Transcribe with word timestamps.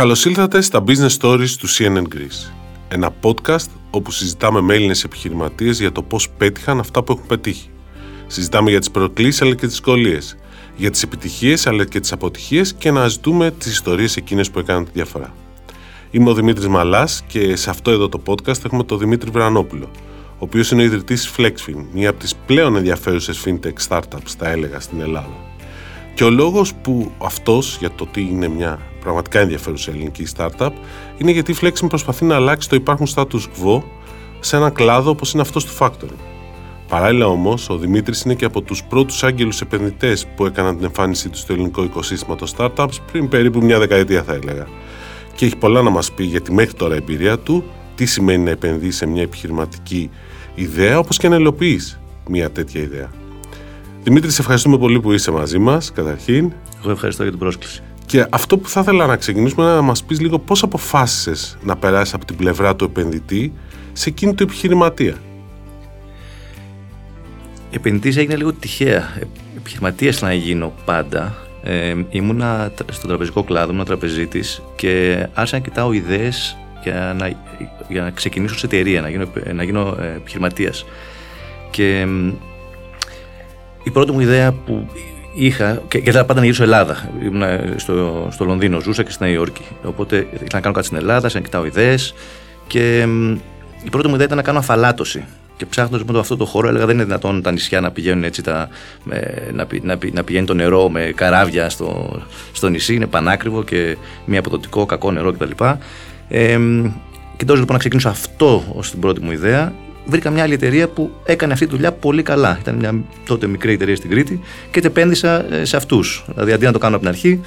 Καλώς 0.00 0.24
ήλθατε 0.24 0.60
στα 0.60 0.84
Business 0.86 1.16
Stories 1.20 1.50
του 1.58 1.68
CNN 1.68 2.02
Greece. 2.02 2.52
Ένα 2.88 3.10
podcast 3.22 3.66
όπου 3.90 4.10
συζητάμε 4.10 4.60
με 4.60 4.74
Έλληνες 4.74 5.04
επιχειρηματίες 5.04 5.80
για 5.80 5.92
το 5.92 6.02
πώς 6.02 6.30
πέτυχαν 6.30 6.78
αυτά 6.78 7.02
που 7.02 7.12
έχουν 7.12 7.26
πετύχει. 7.26 7.70
Συζητάμε 8.26 8.70
για 8.70 8.78
τις 8.78 8.90
προκλήσεις 8.90 9.42
αλλά 9.42 9.50
και 9.50 9.60
τις 9.60 9.70
δυσκολίες, 9.70 10.36
για 10.76 10.90
τις 10.90 11.02
επιτυχίες 11.02 11.66
αλλά 11.66 11.84
και 11.84 12.00
τις 12.00 12.12
αποτυχίες 12.12 12.74
και 12.74 12.88
αναζητούμε 12.88 13.50
τις 13.50 13.72
ιστορίες 13.72 14.16
εκείνες 14.16 14.50
που 14.50 14.58
έκαναν 14.58 14.84
τη 14.84 14.90
διαφορά. 14.94 15.34
Είμαι 16.10 16.30
ο 16.30 16.34
Δημήτρης 16.34 16.68
Μαλάς 16.68 17.22
και 17.26 17.56
σε 17.56 17.70
αυτό 17.70 17.90
εδώ 17.90 18.08
το 18.08 18.22
podcast 18.26 18.64
έχουμε 18.64 18.84
τον 18.84 18.98
Δημήτρη 18.98 19.30
Βρανόπουλο, 19.30 19.90
ο 20.32 20.38
οποίος 20.38 20.70
είναι 20.70 20.82
ο 20.82 20.84
ιδρυτής 20.84 21.32
Flexfin, 21.36 21.84
μία 21.92 22.10
από 22.10 22.18
τις 22.18 22.34
πλέον 22.46 22.76
ενδιαφέρουσες 22.76 23.44
fintech 23.46 23.88
startups, 23.88 24.30
τα 24.38 24.48
έλεγα 24.48 24.80
στην 24.80 25.00
Ελλάδα. 25.00 25.48
Και 26.14 26.24
ο 26.24 26.30
λόγος 26.30 26.74
που 26.74 27.12
αυτός 27.18 27.76
για 27.78 27.90
το 27.90 28.06
τι 28.06 28.20
είναι 28.20 28.48
μια 28.48 28.78
πραγματικά 29.00 29.40
ενδιαφέρουσα 29.40 29.90
ελληνική 29.90 30.26
startup 30.36 30.70
είναι 31.18 31.30
γιατί 31.30 31.52
η 31.52 31.56
Flexim 31.60 31.86
προσπαθεί 31.88 32.24
να 32.24 32.34
αλλάξει 32.34 32.68
το 32.68 32.76
υπάρχον 32.76 33.06
status 33.14 33.40
quo 33.40 33.82
σε 34.40 34.56
έναν 34.56 34.72
κλάδο 34.72 35.10
όπως 35.10 35.32
είναι 35.32 35.42
αυτός 35.42 35.64
του 35.64 35.72
factoring. 35.78 36.18
Παράλληλα 36.88 37.26
όμως, 37.26 37.70
ο 37.70 37.76
Δημήτρης 37.76 38.22
είναι 38.22 38.34
και 38.34 38.44
από 38.44 38.62
τους 38.62 38.84
πρώτους 38.84 39.22
άγγελους 39.22 39.60
επενδυτές 39.60 40.26
που 40.36 40.46
έκαναν 40.46 40.76
την 40.76 40.84
εμφάνισή 40.84 41.28
τους 41.28 41.40
στο 41.40 41.52
ελληνικό 41.52 41.82
οικοσύστημα 41.82 42.36
των 42.36 42.48
startups 42.56 42.98
πριν 43.12 43.28
περίπου 43.28 43.60
μια 43.62 43.78
δεκαετία, 43.78 44.22
θα 44.22 44.32
έλεγα. 44.32 44.66
Και 45.34 45.44
έχει 45.44 45.56
πολλά 45.56 45.82
να 45.82 45.90
μας 45.90 46.12
πει 46.12 46.24
για 46.24 46.40
τη 46.40 46.52
μέχρι 46.52 46.72
τώρα 46.72 46.94
εμπειρία 46.94 47.38
του, 47.38 47.64
τι 47.94 48.06
σημαίνει 48.06 48.44
να 48.44 48.50
επενδύεις 48.50 48.96
σε 48.96 49.06
μια 49.06 49.22
επιχειρηματική 49.22 50.10
ιδέα, 50.54 50.98
όπως 50.98 51.18
και 51.18 51.28
να 51.28 51.36
υλοποιείς 51.36 52.00
μια 52.28 52.50
τέτοια 52.50 52.80
ιδέα. 52.80 53.10
Δημήτρη, 54.02 54.30
σε 54.30 54.40
ευχαριστούμε 54.40 54.78
πολύ 54.78 55.00
που 55.00 55.12
είσαι 55.12 55.30
μαζί 55.30 55.58
μας, 55.58 55.92
καταρχήν. 55.92 56.52
Εγώ 56.82 56.90
ευχαριστώ 56.90 57.22
για 57.22 57.30
την 57.30 57.40
πρόσκληση. 57.40 57.82
Και 58.10 58.26
αυτό 58.30 58.58
που 58.58 58.68
θα 58.68 58.80
ήθελα 58.80 59.06
να 59.06 59.16
ξεκινήσουμε 59.16 59.64
είναι 59.64 59.74
να 59.74 59.80
μας 59.80 60.04
πεις 60.04 60.20
λίγο 60.20 60.38
πώς 60.38 60.62
αποφάσισες 60.62 61.58
να 61.62 61.76
περάσεις 61.76 62.14
από 62.14 62.24
την 62.24 62.36
πλευρά 62.36 62.76
του 62.76 62.84
επενδυτή 62.84 63.52
σε 63.92 64.08
εκείνη 64.08 64.34
του 64.34 64.42
επιχειρηματία. 64.42 65.14
Επενδυτής 67.70 68.16
έγινε 68.16 68.36
λίγο 68.36 68.52
τυχαία. 68.52 69.08
Επιχειρηματίας 69.56 70.20
να 70.20 70.32
γίνω 70.32 70.72
πάντα. 70.84 71.36
Ε, 71.62 71.94
ήμουνα 72.10 72.72
στον 72.90 73.08
τραπεζικό 73.08 73.44
κλάδο, 73.44 73.72
ήμουν 73.72 73.84
τραπεζίτης 73.84 74.62
και 74.76 75.26
άρχισα 75.34 75.56
να 75.56 75.62
κοιτάω 75.62 75.92
ιδέες 75.92 76.56
για 76.82 77.16
να, 77.18 77.28
για 77.88 78.02
να 78.02 78.10
ξεκινήσω 78.10 78.58
σε 78.58 78.66
εταιρεία, 78.66 79.00
να 79.00 79.08
γίνω, 79.08 79.26
να 79.54 79.62
γίνω 79.62 79.96
ε, 80.00 80.06
επιχειρηματίας. 80.06 80.84
Και 81.70 82.06
η 83.82 83.90
πρώτη 83.90 84.12
μου 84.12 84.20
ιδέα 84.20 84.52
που 84.52 84.86
είχα. 85.44 85.82
και 85.88 85.98
ήθελα 85.98 86.24
πάντα 86.24 86.38
να 86.38 86.44
γυρίσω 86.44 86.62
Ελλάδα. 86.62 87.10
Ήμουν 87.22 87.42
στο, 87.76 88.28
στο 88.30 88.44
Λονδίνο, 88.44 88.80
ζούσα 88.80 89.02
και 89.02 89.10
στη 89.10 89.22
Νέα 89.22 89.32
Υόρκη. 89.32 89.62
Οπότε 89.84 90.16
ήθελα 90.16 90.48
να 90.52 90.60
κάνω 90.60 90.74
κάτι 90.74 90.86
στην 90.86 90.98
Ελλάδα, 90.98 91.30
να 91.32 91.40
κοιτάω 91.40 91.64
ιδέες. 91.64 92.14
Και 92.66 93.06
η 93.84 93.90
πρώτη 93.90 94.08
μου 94.08 94.14
ιδέα 94.14 94.26
ήταν 94.26 94.36
να 94.36 94.42
κάνω 94.42 94.58
αφαλάτωση. 94.58 95.24
Και 95.56 95.66
ψάχνοντας 95.66 96.00
λοιπόν 96.00 96.16
αυτό 96.16 96.36
το 96.36 96.44
χώρο, 96.44 96.68
έλεγα 96.68 96.86
δεν 96.86 96.94
είναι 96.94 97.04
δυνατόν 97.04 97.42
τα 97.42 97.52
νησιά 97.52 97.80
να 97.80 97.90
πηγαίνουν 97.90 98.24
έτσι, 98.24 98.42
τα, 98.42 98.68
να, 99.52 99.66
να, 99.82 99.98
να, 100.12 100.24
πηγαίνει 100.24 100.46
το 100.46 100.54
νερό 100.54 100.88
με 100.88 101.12
καράβια 101.14 101.70
στο, 101.70 102.20
στο 102.52 102.68
νησί. 102.68 102.94
Είναι 102.94 103.06
πανάκριβο 103.06 103.62
και 103.62 103.96
μη 104.24 104.36
αποδοτικό, 104.36 104.86
κακό 104.86 105.10
νερό 105.10 105.32
κτλ. 105.32 105.64
Ε, 106.28 106.58
Κοιτάζω 107.40 107.58
λοιπόν 107.58 107.72
να 107.74 107.78
ξεκινήσω 107.78 108.08
αυτό 108.08 108.64
ως 108.74 108.90
την 108.90 109.00
πρώτη 109.00 109.20
μου 109.20 109.30
ιδέα 109.30 109.72
βρήκα 110.10 110.30
μια 110.30 110.42
άλλη 110.42 110.54
εταιρεία 110.54 110.88
που 110.88 111.10
έκανε 111.24 111.52
αυτή 111.52 111.64
τη 111.64 111.70
δουλειά 111.70 111.92
πολύ 111.92 112.22
καλά. 112.22 112.58
Ήταν 112.60 112.74
μια 112.74 112.94
τότε 113.26 113.46
μικρή 113.46 113.72
εταιρεία 113.72 113.96
στην 113.96 114.10
Κρήτη 114.10 114.40
και 114.70 114.80
επένδυσα 114.84 115.54
ε, 115.54 115.64
σε 115.64 115.76
αυτούς. 115.76 116.24
Δηλαδή 116.26 116.52
αντί 116.52 116.64
να 116.64 116.72
το 116.72 116.78
κάνω 116.78 116.96
από 116.96 117.04
την 117.04 117.14
αρχή, 117.14 117.40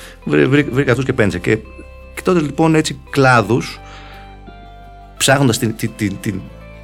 βρήκα 0.72 0.91
αυτούς 0.91 1.06
και 1.06 1.12
επένδυσα. 1.12 1.38
Και 1.38 1.57
τότε 2.23 2.40
λοιπόν 2.40 2.75
έτσι 2.75 3.00
κλάδους, 3.09 3.79
ψάχνοντας 5.18 5.59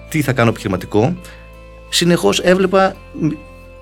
τι 0.10 0.22
θα 0.22 0.34
κάνω 0.34 0.50
επιχειρηματικό, 0.50 1.16
συνεχώς 1.90 2.40
έβλεπα 2.40 2.96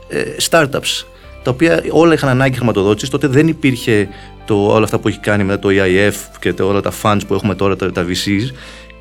ε, 0.07 0.23
startups 0.49 1.05
τα 1.43 1.53
οποία 1.53 1.83
όλα 1.89 2.13
είχαν 2.13 2.29
ανάγκη 2.29 2.55
χρηματοδότησης. 2.55 3.09
Τότε 3.09 3.27
δεν 3.27 3.47
υπήρχε 3.47 4.07
το, 4.45 4.73
όλα 4.73 4.83
αυτά 4.83 4.99
που 4.99 5.07
έχει 5.07 5.19
κάνει 5.19 5.43
μετά 5.43 5.59
το 5.59 5.69
EIF 5.71 6.13
και 6.39 6.53
το, 6.53 6.67
όλα 6.67 6.81
τα 6.81 6.91
funds 7.01 7.21
που 7.27 7.33
έχουμε 7.33 7.55
τώρα, 7.55 7.75
τα, 7.75 7.91
τα 7.91 8.05
VCs 8.05 8.55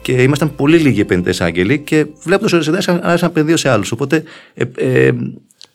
και 0.07 0.23
ήμασταν 0.23 0.55
πολύ 0.55 0.79
λίγοι 0.79 1.01
επενδυτές 1.01 1.41
άγγελοι 1.41 1.79
και 1.79 2.07
βλέποντα 2.23 2.57
όλε 2.57 2.63
τι 2.63 2.69
ιδέε, 2.69 2.81
άρχισα 2.87 3.25
να 3.25 3.27
επενδύω 3.27 3.57
σε 3.57 3.69
άλλους. 3.69 3.93
Οπότε. 3.93 4.23
Ε, 4.55 4.65
ε, 4.77 5.13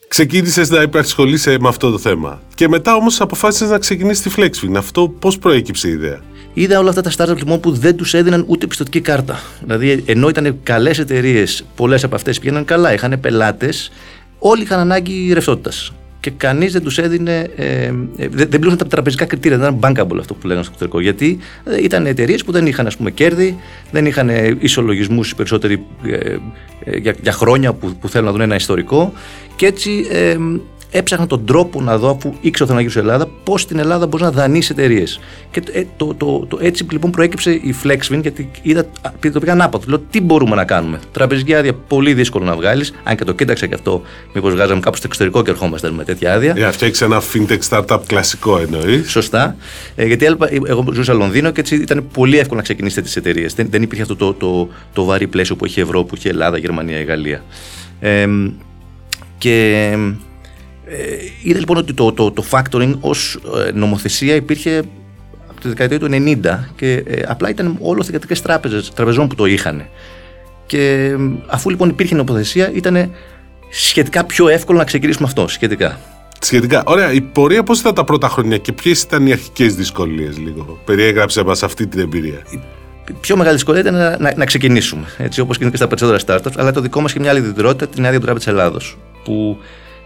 Ξεκίνησες 0.08 0.70
να 0.70 0.82
υπερασχολείσαι 0.82 1.58
με 1.60 1.68
αυτό 1.68 1.92
το 1.92 1.98
θέμα. 1.98 2.42
Και 2.56 2.68
μετά 2.68 2.96
όμως 2.96 3.22
αποφάσισες 3.22 3.70
να 3.70 3.78
ξεκινήσεις 3.78 4.22
τη 4.22 4.32
Flexfin. 4.38 4.76
Αυτό 4.76 5.10
πώς 5.20 5.38
προέκυψε 5.38 5.88
η 5.88 5.92
ιδέα; 5.92 6.20
Είδα 6.54 6.80
όλα 6.80 6.90
αυτά 6.90 7.02
τα 7.02 7.12
startup 7.18 7.38
λοιπόν 7.38 7.60
που 7.60 7.72
δεν 7.72 7.96
τους 7.96 8.14
έδιναν 8.14 8.46
ούτε 8.48 8.68
πιστοτική 8.68 9.02
κάρτα. 9.02 9.40
Δηλαδή, 9.62 10.04
ενώ 10.06 10.30
ήταν 10.30 10.60
καλές 10.64 11.00
εταιρείες, 11.00 11.66
πολλές 11.76 12.04
από 12.04 12.16
αυτές 12.16 12.40
πήγαιναν 12.40 12.66
καλά, 12.66 12.94
είχαν 12.94 13.20
πελάτες, 13.20 13.92
όλοι 14.40 14.62
είχαν 14.62 14.80
ανάγκη 14.80 15.34
ρευστότητας 15.34 15.92
και 16.22 16.32
κανείς 16.32 16.72
δεν 16.72 16.84
τους 16.84 16.98
έδινε. 16.98 17.50
Ε, 17.56 17.66
ε, 18.18 18.28
δεν 18.28 18.50
πλήρωσαν 18.50 18.78
τα 18.78 18.88
τραπεζικά 18.88 19.26
κριτήρια, 19.26 19.58
δεν 19.58 19.74
ήταν 19.74 19.96
bankable 19.96 20.18
αυτό 20.20 20.34
που 20.34 20.48
λέγανε 20.48 20.64
στο 20.66 20.74
εξωτερικό. 20.74 21.00
Γιατί 21.00 21.40
ε, 21.64 21.84
ήταν 21.84 22.06
εταιρείες 22.06 22.44
που 22.44 22.52
δεν 22.52 22.66
είχαν 22.66 22.88
ας 22.88 22.98
πούμε, 22.98 23.12
κέρδη, 23.12 23.58
δεν 23.92 24.06
είχαν 24.06 24.30
ισολογισμούς 24.60 25.32
οι 25.32 25.36
περισσότεροι 25.36 25.86
ε, 26.04 26.38
ε, 26.84 26.98
για, 26.98 27.16
για 27.22 27.32
χρόνια 27.32 27.74
που, 27.74 27.96
που 28.00 28.10
θέλουν 28.10 28.26
να 28.26 28.32
δουν 28.32 28.42
ένα 28.42 28.56
ιστορικό. 28.56 29.14
Και 29.56 29.66
έτσι 29.66 30.06
έψαχνα 30.92 31.28
τον 31.28 31.46
τρόπο 31.46 31.82
να 31.82 31.98
δω, 31.98 32.10
αφού 32.10 32.34
ήξερα 32.42 32.66
ότι 32.66 32.74
θα 32.74 32.80
γύρω 32.80 32.92
στην 32.92 33.04
Ελλάδα, 33.04 33.28
πώς 33.44 33.62
στην 33.62 33.80
Ελλάδα 33.80 34.08
μπορείς 34.08 34.26
να 34.26 34.32
δανείσει 34.32 34.72
εταιρείες. 34.72 35.20
Και 35.52 35.62
ε, 35.72 35.84
το, 35.98 36.14
το, 36.14 36.46
το, 36.50 36.58
έτσι 36.62 36.86
λοιπόν 36.92 37.12
προέκυψε 37.12 37.52
η 37.52 37.76
Flexfin, 37.84 38.22
γιατί 38.22 38.52
είδα, 38.62 38.86
το 39.34 39.40
πήγα 39.40 39.52
ανάποδο. 39.52 39.86
Λέω 39.88 40.00
τι 40.10 40.22
μπορούμε 40.22 40.56
να 40.56 40.66
κάνουμε. 40.66 41.00
Τραπεζική 41.12 41.56
άδεια 41.56 41.74
πολύ 41.74 42.14
δύσκολο 42.14 42.46
να 42.46 42.56
βγάλεις, 42.56 42.94
αν 43.04 43.16
και 43.16 43.24
το 43.24 43.34
κοίταξα 43.34 43.68
και 43.68 43.74
αυτό, 43.74 44.02
μήπως 44.34 44.54
βγάζαμε 44.54 44.80
κάπου 44.80 44.98
στο 44.98 45.08
εξωτερικό 45.08 45.44
και 45.44 45.50
ερχόμαστε 45.50 45.92
με 45.92 46.04
τέτοια 46.04 46.34
άδεια. 46.34 46.54
Για 46.56 46.68
αυτό 46.68 46.86
έχει 46.86 47.04
ένα 47.04 47.22
fintech 47.34 47.60
startup 47.70 48.00
κλασικό 48.06 48.58
εννοείς. 48.58 49.12
Σωστά. 49.12 49.56
Ε, 49.96 50.06
γιατί 50.06 50.26
εγώ 50.66 50.86
ζούσα 50.94 51.14
Λονδίνο 51.14 51.52
και 51.52 51.60
έτσι 51.60 51.76
ήταν 51.76 52.08
πολύ 52.14 52.38
εύκολο 52.38 52.58
να 52.58 52.64
ξεκινήσετε 52.64 53.02
τις 53.02 53.16
εταιρείες. 53.16 53.54
Δεν, 53.54 53.68
δεν 53.70 53.82
υπήρχε 53.82 54.02
αυτό 54.02 54.16
το, 54.16 54.34
το, 54.34 54.70
το, 54.94 55.04
βαρύ 55.04 55.28
πλαίσιο 55.28 55.56
που 55.56 55.66
έχει 55.66 55.80
η 55.80 55.84
Ευρώπη, 55.84 56.10
που 56.10 56.16
έχει 56.16 56.28
η 56.28 56.30
Ελλάδα, 56.30 56.58
η 56.58 56.60
Γερμανία, 56.60 57.00
η 57.00 57.04
Γαλλία. 57.04 57.44
Ε, 58.00 58.26
και 59.38 59.98
ε, 60.92 61.18
είδα 61.42 61.60
λοιπόν 61.60 61.78
ότι 61.78 61.94
το, 61.94 62.12
το, 62.12 62.32
το 62.32 62.44
factoring 62.50 62.94
ως 63.00 63.40
ε, 63.68 63.72
νομοθεσία 63.72 64.36
υπήρχε 64.36 64.82
από 65.50 65.62
τη 65.62 65.68
δεκαετία 65.68 66.00
του 66.00 66.08
90 66.12 66.38
και 66.76 67.04
ε, 67.08 67.22
απλά 67.28 67.50
ήταν 67.50 67.78
όλο 67.82 68.04
θηγατρικές 68.04 68.42
τράπεζες, 68.42 68.92
τραπεζών 68.94 69.28
που 69.28 69.36
το 69.36 69.46
είχαν. 69.46 69.86
Και 70.66 71.12
αφού 71.48 71.70
λοιπόν 71.70 71.90
υπήρχε 71.90 72.16
νομοθεσία 72.16 72.72
ήταν 72.74 73.12
σχετικά 73.70 74.26
πιο 74.26 74.48
εύκολο 74.48 74.78
να 74.78 74.84
ξεκινήσουμε 74.84 75.28
αυτό, 75.28 75.48
σχετικά. 75.48 76.00
Σχετικά. 76.40 76.84
Ωραία. 76.86 77.12
Η 77.12 77.22
πορεία 77.22 77.64
πώς 77.64 77.80
ήταν 77.80 77.94
τα 77.94 78.04
πρώτα 78.04 78.30
χρόνια 78.30 78.58
και 78.58 78.72
ποιες 78.72 79.02
ήταν 79.02 79.28
οι 79.28 79.32
αρχικές 79.32 79.76
δυσκολίες, 79.76 80.38
λίγο; 80.38 80.80
Περιέγραψε 80.86 81.44
μας 81.44 81.64
αυτή 81.64 81.88
την 81.88 82.00
εμπειρία. 82.00 82.42
Η 83.08 83.14
πιο 83.20 83.38
μεγάλη 83.38 83.56
δυσκολία 83.56 83.82
ήταν 83.82 83.94
να, 83.94 84.18
να, 84.20 84.34
να 84.36 84.46
ξεκινήσουμε. 84.46 85.06
Έτσι, 85.18 85.42
όπως 85.42 85.58
και 85.58 85.70
στα 85.74 85.88
περισσότερα 85.88 86.20
startups. 86.26 86.54
Αλλά 86.56 86.72
το 86.72 86.82
δικό 86.82 87.02
μας 87.02 87.14
και 87.14 87.20
μια 87.20 87.30
άλλη 87.30 87.40
ιδιαιτερότητα, 87.40 87.88
την 87.88 88.06
άδεια 88.06 88.20
του 88.20 88.26
Τράπεζα 88.26 88.50
Ελλάδος. 88.50 88.98
Που 89.24 89.58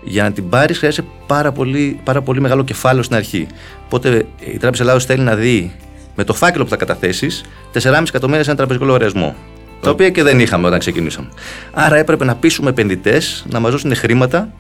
για 0.06 0.24
να 0.24 0.32
την 0.32 0.50
πάρεις 0.50 0.78
χρειάζεται 0.78 1.08
πάρα 1.28 1.52
πολύ, 1.52 2.00
πάρα 2.04 2.22
πολύ 2.22 2.42
μεγάλο 2.42 2.64
κεφάλαιο 2.64 3.04
στην 3.04 3.16
αρχή. 3.16 3.48
Οπότε 3.86 4.26
η 4.40 4.58
Τράπεζα 4.58 4.84
Ελλάδος 4.84 5.06
θέλει 5.06 5.24
να 5.24 5.36
δει 5.36 5.72
με 6.16 6.24
το 6.24 6.34
φάκελο 6.34 6.64
που 6.64 6.70
θα 6.70 6.76
καταθέσεις 6.76 7.44
4,5 7.74 8.04
εκατομμύρια 8.08 8.44
σε 8.44 8.50
ένα 8.50 8.58
τραπεζικό 8.58 8.86
λογαριασμό. 8.86 9.36
Τα 9.82 9.90
οποία 9.90 10.10
και 10.10 10.24
δεν 10.24 10.40
είχαμε 10.40 10.68
όταν 10.68 10.80
ξεκινήσαμε. 10.80 11.30
Άρα 11.74 11.96
έπρεπε 11.96 12.26
να 12.26 12.36
πείσουμε 12.36 12.70
επενδυτές 12.70 13.46
να 13.50 13.60
μας 13.60 13.72
δώσουν 13.72 13.96
χρήματα 13.96 14.54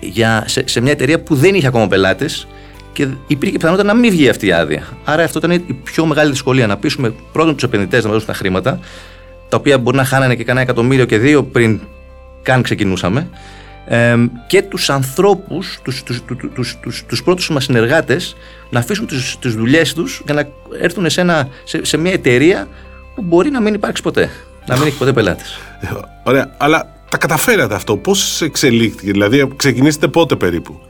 για, 0.00 0.44
σε, 0.46 0.68
σε 0.68 0.80
μια 0.80 0.92
εταιρεία 0.92 1.20
που 1.20 1.34
δεν 1.34 1.54
είχε 1.54 1.66
ακόμα 1.66 1.88
πελάτες 1.88 2.46
και 2.92 3.06
υπήρχε 3.26 3.56
πιθανότητα 3.56 3.86
να 3.86 3.94
μην 3.94 4.10
βγει 4.10 4.28
αυτή 4.28 4.46
η 4.46 4.52
άδεια. 4.52 4.82
Άρα 5.04 5.24
αυτό 5.24 5.38
ήταν 5.38 5.50
η 5.50 5.80
πιο 5.84 6.06
μεγάλη 6.06 6.30
δυσκολία. 6.30 6.66
Να 6.66 6.76
πείσουμε 6.76 7.14
πρώτον 7.32 7.54
τους 7.54 7.62
επενδυτές 7.62 8.02
να 8.02 8.08
μας 8.08 8.12
δώσουν 8.12 8.32
τα 8.32 8.38
χρήματα, 8.38 8.78
τα 9.48 9.56
οποία 9.56 9.78
μπορεί 9.78 9.96
να 9.96 10.04
χάνανε 10.04 10.34
και 10.34 10.44
κανένα 10.44 10.64
εκατομμύριο 10.64 11.04
και 11.04 11.18
δύο 11.18 11.44
πριν 11.44 11.80
καν 12.42 12.62
ξεκινούσαμε 12.62 13.28
και 14.46 14.62
τους 14.62 14.90
ανθρώπους, 14.90 15.78
τους, 15.82 16.02
τους, 16.02 16.22
τους, 16.54 16.78
τους, 16.80 17.04
τους 17.06 17.22
πρώτους 17.22 17.50
μας 17.50 17.64
συνεργάτες 17.64 18.36
να 18.70 18.78
αφήσουν 18.78 19.06
τις, 19.06 19.36
τις 19.40 19.54
δουλειές 19.54 19.94
τους 19.94 20.22
για 20.24 20.34
να 20.34 20.48
έρθουν 20.80 21.10
σε, 21.10 21.20
ένα, 21.20 21.48
σε, 21.64 21.84
σε 21.84 21.96
μια 21.96 22.12
εταιρεία 22.12 22.68
που 23.14 23.22
μπορεί 23.22 23.50
να 23.50 23.60
μην 23.60 23.74
υπάρξει 23.74 24.02
ποτέ, 24.02 24.30
να 24.66 24.76
μην 24.76 24.86
έχει 24.86 24.96
ποτέ 24.98 25.12
πελάτες. 25.12 25.58
Ωραία, 26.22 26.54
αλλά 26.56 26.94
τα 27.08 27.16
καταφέρατε 27.16 27.74
αυτό, 27.74 27.96
πώς 27.96 28.42
εξελίχθηκε, 28.42 29.10
δηλαδή 29.12 29.48
ξεκινήσετε 29.56 30.08
πότε 30.08 30.36
περίπου. 30.36 30.80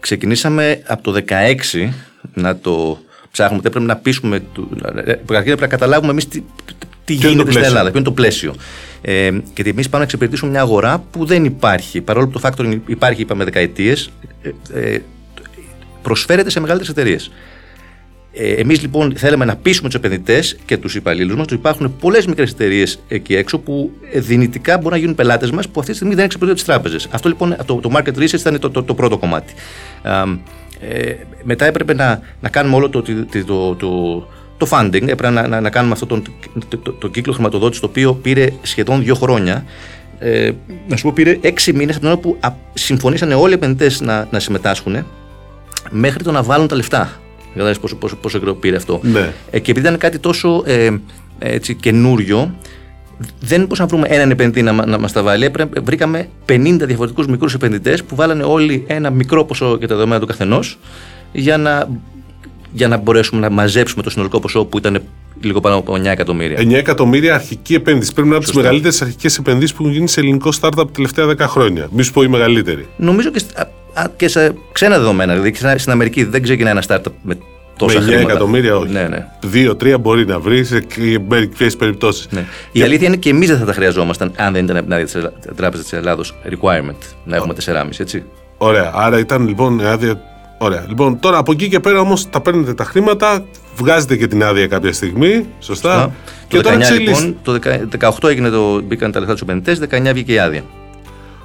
Ξεκινήσαμε 0.00 0.82
από 0.86 1.02
το 1.02 1.22
16 1.74 1.88
να 2.34 2.56
το 2.56 2.98
ψάχνουμε, 3.30 3.62
πρέπει 3.70 3.80
να 3.80 3.96
πείσουμε, 3.96 4.42
πρέπει 5.26 5.60
να 5.60 5.66
καταλάβουμε 5.66 6.10
εμείς 6.10 6.28
τι, 7.08 7.16
τι 7.16 7.28
γίνεται 7.28 7.50
στην 7.50 7.64
Ελλάδα, 7.64 7.90
ποιο 7.90 7.98
είναι 7.98 8.08
το 8.08 8.12
πλαίσιο; 8.12 8.54
Ε, 9.00 9.30
γιατί 9.54 9.70
εμείς 9.70 9.84
πάμε 9.84 9.98
να 9.98 10.02
εξυπηρετήσουμε 10.02 10.50
μια 10.50 10.60
αγορά 10.60 11.04
που 11.10 11.24
δεν 11.24 11.44
υπάρχει. 11.44 12.00
Παρόλο 12.00 12.28
που 12.28 12.40
το 12.40 12.48
factoring 12.48 12.78
υπάρχει, 12.86 13.20
είπαμε, 13.20 13.44
δεκαετίες, 13.44 14.10
ε, 14.72 14.90
ε, 14.94 15.02
προσφέρεται 16.02 16.50
σε 16.50 16.60
μεγαλύτερες 16.60 16.96
εταιρείες. 16.96 17.30
Ε, 18.32 18.52
Εμείς 18.52 18.80
λοιπόν 18.80 19.12
θέλαμε 19.16 19.44
να 19.44 19.56
πείσουμε 19.56 19.88
τους 19.88 19.98
επενδυτές 19.98 20.56
και 20.64 20.76
τους 20.76 20.94
υπαλλήλους 20.94 21.34
μας 21.34 21.42
ότι 21.42 21.54
υπάρχουν 21.54 21.96
πολλές 22.00 22.26
μικρές 22.26 22.50
εταιρείες 22.50 22.98
εκεί 23.08 23.34
έξω 23.34 23.58
που 23.58 23.90
δυνητικά 24.14 24.76
μπορούν 24.76 24.92
να 24.92 24.98
γίνουν 24.98 25.14
πελάτες 25.14 25.50
μας 25.50 25.68
που 25.68 25.80
αυτή 25.80 25.90
τη 25.90 25.96
στιγμή 25.96 26.14
δεν 26.14 26.24
εξυπηρετούν 26.24 26.56
τις 26.56 26.66
τράπεζες. 26.66 27.08
Αυτό 27.10 27.28
λοιπόν 27.28 27.56
το, 27.66 27.74
το 27.74 27.90
market 27.94 28.18
research 28.18 28.38
ήταν 28.38 28.58
το, 28.58 28.70
το, 28.70 28.82
το 28.82 28.94
πρώτο 28.94 29.18
κομμάτι. 29.18 29.52
Ε, 30.80 31.14
μετά 31.42 31.66
έπρεπε 31.66 31.94
να, 31.94 32.20
να 32.40 32.48
κάνουμε 32.48 32.76
όλο 32.76 32.88
το, 32.88 33.02
το, 33.46 33.74
το, 33.74 34.28
το 34.58 34.66
funding, 34.70 35.02
έπρεπε 35.02 35.30
να, 35.30 35.48
να, 35.48 35.60
να 35.60 35.70
κάνουμε 35.70 35.92
αυτό 35.92 36.06
το, 36.06 36.22
το, 36.68 36.92
το, 36.92 37.08
κύκλο 37.08 37.32
χρηματοδότησης 37.32 37.80
το 37.80 37.86
οποίο 37.86 38.14
πήρε 38.14 38.46
σχεδόν 38.62 39.02
δύο 39.02 39.14
χρόνια. 39.14 39.64
Ε, 40.18 40.50
να 40.88 40.96
σου 40.96 41.02
πω, 41.02 41.12
πήρε 41.14 41.38
έξι 41.40 41.72
μήνες 41.72 41.96
από 41.96 42.04
την 42.04 42.08
ώρα 42.08 42.20
που 42.20 42.38
συμφωνήσαν 42.74 43.32
όλοι 43.32 43.50
οι 43.52 43.54
επενδυτές 43.54 44.00
να, 44.00 44.28
να 44.30 44.38
συμμετάσχουν 44.38 45.06
μέχρι 45.90 46.22
το 46.24 46.32
να 46.32 46.42
βάλουν 46.42 46.68
τα 46.68 46.76
λεφτά. 46.76 47.20
Καταλάβει 47.52 47.78
πόσο, 47.78 47.96
πόσο, 47.96 48.16
πόσο 48.16 48.38
καιρό 48.38 48.54
πήρε 48.54 48.76
αυτό. 48.76 49.00
Ναι. 49.02 49.32
Ε, 49.50 49.58
και 49.58 49.70
επειδή 49.70 49.86
ήταν 49.86 49.98
κάτι 49.98 50.18
τόσο 50.18 50.62
ε, 50.66 50.90
έτσι, 51.38 51.74
καινούριο, 51.74 52.54
δεν 53.40 53.60
μπορούσαμε 53.60 53.90
να 53.90 53.96
βρούμε 53.96 54.16
έναν 54.16 54.30
επενδυτή 54.30 54.62
να, 54.62 54.86
να 54.86 54.98
μας 54.98 55.12
τα 55.12 55.22
βάλει. 55.22 55.50
βρήκαμε 55.82 56.28
50 56.48 56.76
διαφορετικούς 56.80 57.26
μικρούς 57.26 57.54
επενδυτές 57.54 58.04
που 58.04 58.14
βάλανε 58.14 58.42
όλοι 58.42 58.84
ένα 58.86 59.10
μικρό 59.10 59.44
ποσό 59.44 59.76
για 59.78 59.88
τα 59.88 59.94
δεδομένα 59.94 60.20
του 60.20 60.26
καθενός 60.26 60.78
για 61.32 61.56
να, 61.56 61.88
για 62.72 62.88
να 62.88 62.96
μπορέσουμε 62.96 63.40
να 63.40 63.50
μαζέψουμε 63.50 64.02
το 64.02 64.10
συνολικό 64.10 64.40
ποσό 64.40 64.64
που 64.64 64.78
ήταν 64.78 65.02
λίγο 65.40 65.60
πάνω 65.60 65.76
από 65.76 65.94
9 65.94 66.04
εκατομμύρια. 66.04 66.58
9 66.60 66.72
εκατομμύρια 66.72 67.34
αρχική 67.34 67.74
επένδυση. 67.74 68.12
Πρέπει 68.12 68.28
να 68.28 68.34
είναι 68.34 68.44
από 68.44 68.52
τι 68.52 68.58
μεγαλύτερες 68.58 69.02
αρχικές 69.02 69.38
επενδύσεις 69.38 69.74
που 69.74 69.82
έχουν 69.82 69.94
γίνει 69.94 70.08
σε 70.08 70.20
ελληνικό 70.20 70.50
startup 70.60 70.72
τα 70.76 70.86
τελευταία 70.86 71.26
10 71.26 71.38
χρόνια. 71.38 71.88
Μη 71.90 72.02
σου 72.02 72.12
πω 72.12 72.22
η 72.22 72.28
μεγαλύτερη. 72.28 72.88
Νομίζω 72.96 73.30
και, 73.30 73.40
και 74.16 74.28
σε 74.28 74.54
ξένα 74.72 74.98
δεδομένα. 74.98 75.34
Δηλαδή 75.34 75.54
στην 75.78 75.92
Αμερική 75.92 76.24
δεν 76.24 76.42
ξεκινάει 76.42 76.72
ένα 76.72 76.82
startup 76.88 77.12
με 77.22 77.38
τόσα 77.78 78.00
με 78.00 78.16
9 78.16 78.20
εκατομμύρια 78.20 78.76
όχι. 78.76 78.92
Ναι, 78.92 79.02
ναι. 79.08 79.26
Δύο-τρία 79.44 79.98
μπορεί 79.98 80.26
να 80.26 80.38
βρει 80.38 80.64
σε 80.64 80.86
μερικές 81.28 81.76
περιπτώσεις. 81.76 82.26
Ναι. 82.30 82.44
Η 82.72 82.82
αλήθεια 82.82 83.06
είναι 83.06 83.16
και 83.16 83.28
εμείς 83.30 83.48
δεν 83.48 83.58
θα 83.58 83.64
τα 83.64 83.72
χρειαζόμασταν 83.72 84.32
αν 84.36 84.52
δεν 84.52 84.64
ήταν 84.64 84.76
από 84.76 85.04
την 85.04 85.56
Τράπεζας 85.56 85.86
της 85.86 85.98
Ελλάδος 85.98 86.34
requirement 86.44 86.96
να 87.24 87.36
έχουμε 87.36 87.54
4,5 87.64 87.84
έτσι. 87.98 88.24
Ωραία. 88.58 88.92
Άρα 88.94 89.18
ήταν 89.18 89.46
λοιπόν 89.46 89.86
άδεια. 89.86 90.20
Ωραία. 90.58 90.84
Λοιπόν, 90.88 91.18
τώρα 91.20 91.38
από 91.38 91.52
εκεί 91.52 91.68
και 91.68 91.80
πέρα 91.80 92.00
όμως 92.00 92.30
τα 92.30 92.40
παίρνετε 92.40 92.74
τα 92.74 92.84
χρήματα, 92.84 93.44
βγάζετε 93.76 94.16
και 94.16 94.26
την 94.26 94.44
άδεια 94.44 94.66
κάποια 94.66 94.92
στιγμή. 94.92 95.46
Σωστά. 95.58 95.92
Σωστά. 95.92 96.12
Και 96.48 96.56
το 96.56 96.62
τώρα 96.62 96.76
19, 96.76 96.98
λοιπόν, 97.00 97.36
το 97.42 97.58
18 98.20 98.28
έγινε 98.28 98.48
το, 98.48 98.80
μπήκαν 98.82 99.12
τα 99.12 99.18
λεφτά 99.18 99.34
τους 99.34 99.42
επενδυτές, 99.42 99.80
19 99.90 100.10
βγήκε 100.12 100.32
η 100.32 100.38
άδεια. 100.38 100.62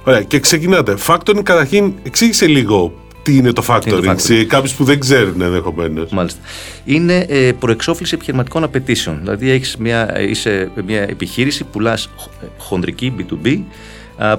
Ωραία. 0.04 0.22
Και 0.22 0.40
ξεκινάτε. 0.40 0.96
Factoring 1.06 1.42
καταρχήν 1.42 1.92
εξήγησε 2.02 2.46
λίγο 2.46 2.92
τι 3.22 3.36
είναι 3.36 3.52
το 3.52 3.64
factoring, 3.68 4.14
σε 4.16 4.44
κάποιους 4.44 4.74
που 4.74 4.84
δεν 4.84 5.00
ξέρουν 5.00 5.40
ενδεχομένως. 5.40 6.10
Μάλιστα. 6.10 6.40
Είναι 6.84 7.26
ε, 7.28 7.52
προεξόφληση 7.58 8.14
επιχειρηματικών 8.14 8.64
απαιτήσεων. 8.64 9.18
Δηλαδή, 9.20 9.50
έχεις 9.50 9.76
μια, 9.76 10.20
είσαι 10.20 10.70
μια 10.86 11.00
επιχείρηση, 11.00 11.64
πουλάς 11.64 12.10
χονδρική 12.58 13.14
B2B, 13.18 13.58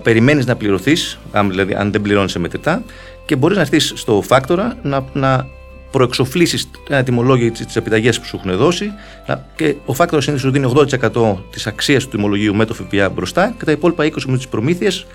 περιμένεις 0.04 0.45
να 0.45 0.56
πληρωθείς, 0.56 1.19
αν, 1.31 1.50
δηλαδή, 1.50 1.74
αν 1.74 1.92
δεν 1.92 2.01
πληρώνεις 2.01 2.36
μετρητά, 2.36 2.83
και 3.25 3.36
μπορείς 3.36 3.56
να 3.56 3.62
έρθεις 3.62 3.94
στο 3.95 4.24
factor 4.27 4.72
να, 4.81 5.06
να 5.13 5.48
προεξοφλήσεις 5.92 6.69
ένα 6.89 7.04
τιμολόγιο 7.04 7.51
της 7.51 7.75
επιταγή 7.75 8.10
που 8.10 8.25
σου 8.25 8.36
έχουν 8.36 8.57
δώσει 8.57 8.92
να, 9.27 9.45
και 9.56 9.75
ο 9.86 9.94
factor 9.98 10.18
συνήθως 10.18 10.42
σου 10.42 10.51
δίνει 10.51 10.74
80% 11.13 11.36
της 11.50 11.68
αξίας 11.68 12.04
του 12.04 12.10
τιμολογίου 12.10 12.56
με 12.56 12.66
το 12.66 12.74
ΦΠΑ 12.74 13.10
μπροστά 13.10 13.56
και 13.57 13.66
τα 13.66 13.72
υπόλοιπα 13.72 14.06
20% 14.06 14.10
με 14.25 14.38
τις 14.38 14.48
προμήθειες 14.48 15.06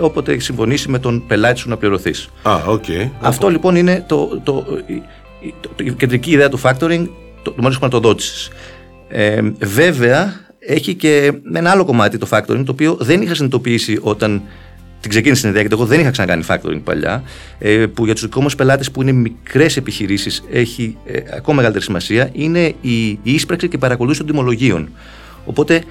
όποτε 0.00 0.32
έχεις 0.32 0.44
συμφωνήσει 0.44 0.88
με 0.88 0.98
τον 0.98 1.26
πελάτη 1.26 1.58
σου 1.58 1.68
να 1.68 1.76
πληρωθείς. 1.76 2.28
Ah, 2.42 2.60
okay. 2.66 3.10
Αυτό 3.20 3.48
λοιπόν 3.48 3.76
είναι 3.76 4.04
το, 4.08 4.40
το, 4.42 4.64
το, 5.76 5.84
η 5.84 5.92
κεντρική 5.92 6.30
ιδέα 6.30 6.48
του 6.48 6.60
factoring, 6.62 7.08
το, 7.42 7.50
το 7.50 7.54
μόνος 7.56 7.76
χρηματοδότησης. 7.76 8.50
Ε, 9.08 9.40
βέβαια, 9.58 10.34
έχει 10.58 10.94
και 10.94 11.32
ένα 11.54 11.70
άλλο 11.70 11.84
κομμάτι 11.84 12.18
το 12.18 12.26
factoring, 12.30 12.62
το 12.64 12.72
οποίο 12.72 12.96
δεν 13.00 13.22
είχα 13.22 13.34
συνειδητοποιήσει 13.34 13.98
όταν 14.02 14.42
την 15.04 15.12
ξεκίνησε 15.12 15.40
την 15.40 15.50
ιδέα, 15.50 15.60
γιατί 15.60 15.76
εγώ 15.76 15.86
δεν 15.86 16.00
είχα 16.00 16.10
ξανακάνει 16.10 16.44
factoring 16.48 16.80
παλιά, 16.84 17.22
ε, 17.58 17.86
που 17.86 18.04
για 18.04 18.14
τους 18.14 18.22
δικούς 18.22 18.42
μας 18.42 18.54
πελάτες 18.54 18.90
που 18.90 19.02
είναι 19.02 19.12
μικρές 19.12 19.76
επιχειρήσεις 19.76 20.44
έχει 20.50 20.96
ε, 21.06 21.18
ακόμα 21.36 21.56
μεγαλύτερη 21.56 21.84
σημασία, 21.84 22.30
είναι 22.32 22.74
η, 22.80 23.08
η 23.08 23.20
ίσπραξη 23.22 23.68
και 23.68 23.76
η 23.76 23.78
παρακολούθηση 23.78 24.22
των 24.22 24.30
τιμολογίων. 24.30 24.88
Οπότε 25.44 25.82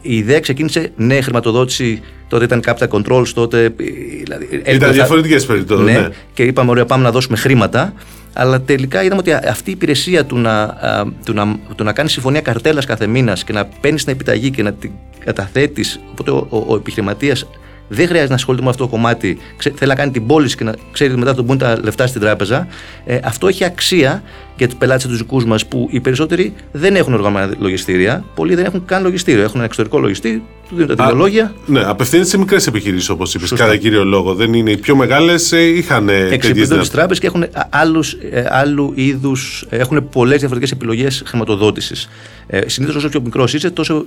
η 0.00 0.16
ιδέα 0.16 0.40
ξεκίνησε, 0.40 0.92
ναι, 0.96 1.20
χρηματοδότηση, 1.20 2.00
τότε 2.28 2.44
ήταν 2.44 2.62
capital 2.66 2.88
controls, 2.88 3.28
τότε. 3.34 3.74
Δηλαδή, 4.22 4.62
ήταν 4.66 4.92
διαφορετικές 4.92 5.46
περιπτώσεις. 5.46 5.84
Ναι, 5.84 6.00
ναι, 6.00 6.08
και 6.34 6.42
είπαμε, 6.42 6.70
ωραία, 6.70 6.84
πάμε 6.84 7.02
να 7.02 7.10
δώσουμε 7.10 7.36
χρήματα. 7.36 7.92
Αλλά 8.32 8.60
τελικά 8.60 9.02
είδαμε 9.02 9.20
ότι 9.20 9.32
αυτή 9.32 9.70
η 9.70 9.72
υπηρεσία 9.72 10.24
του 10.24 10.38
να, 10.38 10.76
του 11.24 11.32
να, 11.32 11.58
του 11.76 11.84
να 11.84 11.92
κάνεις 11.92 12.12
συμφωνία 12.12 12.40
καρτέλας 12.40 12.84
κάθε 12.84 13.06
μήνας 13.06 13.44
και 13.44 13.52
να 13.52 13.64
παίρνεις 13.80 14.04
την 14.04 14.12
επιταγή 14.12 14.50
και 14.50 14.62
να 14.62 14.72
την 14.72 14.90
καταθέτεις. 15.24 16.00
Οπότε 16.10 16.30
ο, 16.30 16.46
ο, 16.48 16.64
ο 16.66 16.74
επιχειρηματίας 16.74 17.46
δεν 17.88 18.06
χρειάζεται 18.06 18.28
να 18.28 18.34
ασχολείται 18.34 18.64
με 18.64 18.70
αυτό 18.70 18.84
το 18.84 18.90
κομμάτι. 18.90 19.38
θέλει 19.58 19.90
να 19.90 19.94
κάνει 19.94 20.10
την 20.10 20.26
πώληση 20.26 20.56
και 20.56 20.64
να 20.64 20.74
ξέρει 20.92 21.10
ότι 21.10 21.18
μετά 21.18 21.34
τον 21.34 21.44
μπουν 21.44 21.58
τα 21.58 21.78
λεφτά 21.82 22.06
στην 22.06 22.20
τράπεζα. 22.20 22.66
Ε, 23.04 23.18
αυτό 23.24 23.48
έχει 23.48 23.64
αξία 23.64 24.22
για 24.56 24.68
τους 24.68 24.76
πελάτες 24.76 25.06
τους 25.06 25.18
δικούς 25.18 25.44
μας 25.44 25.66
που 25.66 25.88
οι 25.90 26.00
περισσότεροι 26.00 26.54
δεν 26.72 26.96
έχουν 26.96 27.14
οργανωμένα 27.14 27.54
λογιστήρια. 27.58 28.24
Πολλοί 28.34 28.54
δεν 28.54 28.64
έχουν 28.64 28.84
καν 28.84 29.02
λογιστήριο. 29.02 29.42
Έχουν 29.42 29.54
ένα 29.54 29.64
εξωτερικό 29.64 29.98
λογιστή, 29.98 30.42
του 30.68 30.74
δίνουν 30.74 30.96
τα 30.96 31.06
τιμολόγια. 31.06 31.54
Ναι, 31.66 31.82
απευθύνεται 31.84 32.28
σε 32.28 32.38
μικρές 32.38 32.66
επιχειρήσεις 32.66 33.08
όπως 33.08 33.34
είπες. 33.34 33.52
Κατά 33.52 33.76
κύριο 33.76 34.04
λόγο. 34.04 34.34
Δεν 34.34 34.52
είναι 34.52 34.70
οι 34.70 34.76
πιο 34.76 34.96
μεγάλες, 34.96 35.52
ε, 35.52 35.62
είχαν. 35.62 36.08
Εξυπηρετούν 36.08 36.78
τις 36.78 36.90
τράπεζες 36.90 37.18
και 37.18 37.26
έχουν 37.26 37.46
άλλους, 37.70 38.12
ε, 38.12 38.46
άλλου 38.48 38.92
είδους. 38.94 39.66
Έχουν 39.68 40.08
πολλές 40.08 40.38
διαφορετικές 40.38 40.76
επιλογές 40.76 41.22
χρηματοδότησης. 41.26 42.08
Ε, 42.46 42.68
Συνήθως 42.68 42.96
όσο 42.96 43.08
πιο 43.08 43.20
μικρός 43.20 43.54
είσαι, 43.54 43.70
τόσο 43.70 44.04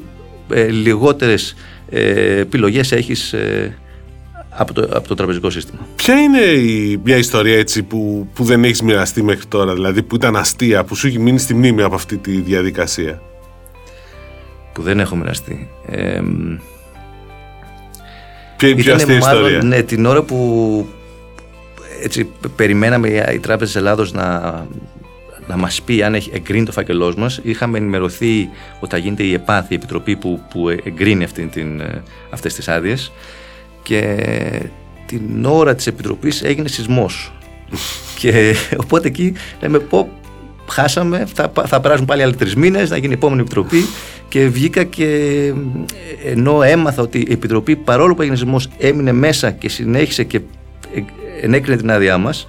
ε, 0.49 0.67
λιγότερες 0.67 1.55
ε, 1.91 2.39
επιλογές 2.39 2.91
έχεις 2.91 3.33
ε, 3.33 3.77
από, 4.49 4.73
το, 4.73 4.81
από 4.93 5.07
το 5.07 5.15
τραπεζικό 5.15 5.49
σύστημα. 5.49 5.87
Ποια 5.95 6.21
είναι 6.21 6.39
η, 6.39 6.99
μια 7.03 7.17
ιστορία 7.17 7.57
έτσι 7.57 7.83
που, 7.83 8.27
που 8.33 8.43
δεν 8.43 8.63
έχεις 8.63 8.81
μοιραστεί 8.81 9.23
μέχρι 9.23 9.45
τώρα, 9.45 9.73
δηλαδή 9.73 10.03
που 10.03 10.15
ήταν 10.15 10.35
αστεία, 10.35 10.83
που 10.83 10.95
σου 10.95 11.07
έχει 11.07 11.19
μείνει 11.19 11.39
στη 11.39 11.53
μνήμη 11.53 11.81
από 11.81 11.95
αυτή 11.95 12.17
τη 12.17 12.31
διαδικασία; 12.31 13.21
Που 14.73 14.81
δεν 14.81 14.99
έχω 14.99 15.15
μοιραστεί. 15.15 15.69
Ε, 15.87 16.21
Ποια 18.57 18.69
είναι 18.69 18.79
η 18.79 18.83
πιο 18.83 18.93
αστεία 18.93 19.17
ιστορία; 19.17 19.63
Ναι, 19.63 19.81
την 19.81 20.05
ώρα 20.05 20.21
που 20.21 20.87
έτσι, 22.03 22.29
περιμέναμε 22.55 23.07
η 23.33 23.39
Τράπεζα 23.39 23.65
της 23.65 23.75
Ελλάδος 23.75 24.11
να 24.11 24.67
να 25.51 25.57
μας 25.57 25.81
πει 25.81 26.03
αν 26.03 26.15
έχει 26.15 26.29
εγκρίνει 26.33 26.65
το 26.65 26.71
φάκελός 26.71 27.15
μας. 27.15 27.39
Είχαμε 27.43 27.77
ενημερωθεί 27.77 28.49
ότι 28.79 28.91
θα 28.91 28.97
γίνεται 28.97 29.23
η 29.23 29.33
ΕΠΑΘ, 29.33 29.65
η 29.69 29.73
επιτροπή 29.73 30.15
που, 30.15 30.41
που 30.49 30.69
εγκρίνει 30.69 31.23
αυτές 32.29 32.53
τις 32.53 32.67
άδειες. 32.67 33.11
Και 33.83 34.15
την 35.05 35.45
ώρα 35.45 35.75
της 35.75 35.87
επιτροπής 35.87 36.43
έγινε 36.43 36.67
σεισμός. 36.67 37.33
και 38.19 38.55
οπότε 38.77 39.07
εκεί 39.07 39.33
λέμε 39.61 39.79
πω 39.79 40.09
χάσαμε, 40.67 41.27
θα, 41.33 41.51
θα 41.65 41.79
περάσουν 41.79 42.05
πάλι 42.05 42.23
άλλοι 42.23 42.35
τρεις 42.35 42.55
μήνες, 42.55 42.89
να 42.89 42.97
γίνει 42.97 43.11
η 43.11 43.15
επόμενη 43.15 43.41
επιτροπή. 43.41 43.85
Και 44.27 44.47
βγήκα 44.47 44.83
και 44.83 45.07
ενώ 46.25 46.61
έμαθα 46.61 47.01
ότι 47.01 47.19
η 47.19 47.31
επιτροπή 47.31 47.75
παρόλο 47.75 48.15
που 48.15 48.21
έγινε 48.21 48.37
σεισμός 48.37 48.69
έμεινε 48.77 49.11
μέσα 49.11 49.51
και 49.51 49.69
συνέχισε 49.69 50.23
και 50.23 50.41
ενέκρινε 51.41 51.77
την 51.77 51.91
άδειά 51.91 52.17
μας. 52.17 52.45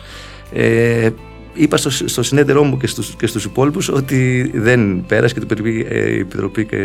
Ε, 0.54 1.08
είπα 1.54 1.76
στο, 1.76 1.90
στο 1.90 2.22
συνέδερό 2.22 2.62
μου 2.62 2.76
και 2.76 2.86
στους, 2.86 3.14
και 3.18 3.26
στους 3.26 3.44
υπόλοιπους 3.44 3.88
ότι 3.88 4.50
δεν 4.54 5.04
πέρασε 5.06 5.34
και 5.34 5.40
το 5.40 5.46
περιπεί, 5.46 5.86
ε, 5.88 6.10
η 6.10 6.18
Επιτροπή 6.18 6.66
και 6.66 6.76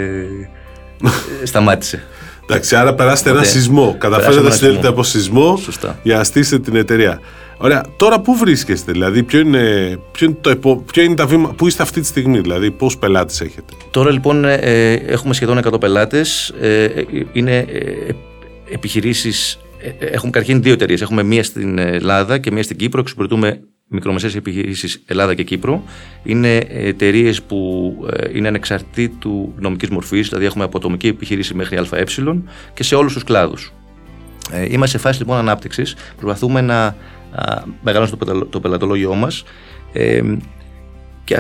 ε, 1.42 1.46
σταμάτησε. 1.46 2.04
Εντάξει, 2.50 2.76
άρα 2.76 2.94
περάσετε 2.94 3.30
ένα 3.30 3.44
σεισμό. 3.44 3.96
Καταφέρατε 3.98 4.42
να 4.42 4.52
συνέλθετε 4.52 4.88
από 4.88 5.04
σεισμό 5.04 5.58
Σωστά. 5.58 6.00
για 6.04 6.18
να 6.18 6.24
στήσετε 6.24 6.60
την 6.60 6.76
εταιρεία. 6.76 7.20
Ωραία. 7.58 7.86
Τώρα 7.98 8.20
πού 8.20 8.36
βρίσκεστε, 8.36 8.92
δηλαδή, 8.92 9.24
ποιο 9.24 9.40
είναι, 9.40 9.98
ποιο 10.12 10.26
είναι, 10.28 10.38
το, 10.42 10.84
ποιο 10.92 11.04
είναι 11.04 11.16
τα 11.16 11.26
βήματα, 11.26 11.54
πού 11.54 11.68
είστε 11.68 11.84
αυτή 11.84 12.02
τη 12.02 12.08
στιγμή, 12.08 12.40
δηλαδή, 12.40 12.72
πόσους 12.72 13.00
πελάτες 13.00 13.42
έχετε; 13.42 13.74
Τώρα 13.92 14.12
λοιπόν 14.12 14.46
ε, 14.46 14.92
έχουμε 14.94 15.34
σχεδόν 15.34 15.60
100 15.74 15.80
πελάτες. 15.80 16.54
Ε, 16.60 16.88
είναι 17.34 17.58
ε, 17.58 18.12
επιχειρήσεις. 18.72 19.60
Έχουμε 20.00 20.32
καταρχήν 20.32 20.62
δύο 20.62 20.74
εταιρείες. 20.74 21.02
Έχουμε 21.02 21.24
μία 21.24 21.44
στην 21.44 21.78
Ελλάδα 21.78 22.38
και 22.38 22.52
μία 22.52 22.64
στην 22.64 22.78
Κύπρο. 22.78 23.00
Εξυπηρετούμε 23.00 23.60
μικρομεσαίες 23.88 24.36
επιχειρήσεις 24.36 25.04
Ελλάδα 25.06 25.34
και 25.34 25.44
Κύπρο. 25.44 25.84
Είναι 26.24 26.56
εταιρείες 26.70 27.44
που 27.44 27.94
ε, 28.14 28.38
είναι 28.38 28.48
ανεξαρτήτου 28.48 29.54
νομικής 29.58 29.90
μορφής, 29.90 30.28
δηλαδή 30.28 30.46
έχουμε 30.46 30.64
από 30.64 30.78
ατομική 30.78 31.08
επιχείρηση 31.08 31.54
μέχρι 31.54 31.78
ΑΕ 31.78 32.04
και 32.74 32.84
σε 32.84 32.96
όλους 32.96 33.14
τους 33.14 33.24
κλάδους. 33.24 33.74
Ε, 34.52 34.66
είμαστε 34.70 34.98
σε 34.98 35.04
φάση 35.04 35.20
λοιπόν 35.20 35.38
ανάπτυξης, 35.38 35.96
προσπαθούμε 36.18 36.62
να 36.62 36.96
μεγαλώσουμε 37.82 38.46
το 38.50 38.60
πελατολόγιο 38.60 39.16
μας 39.16 39.44
ε, 39.94 40.22
και 41.24 41.36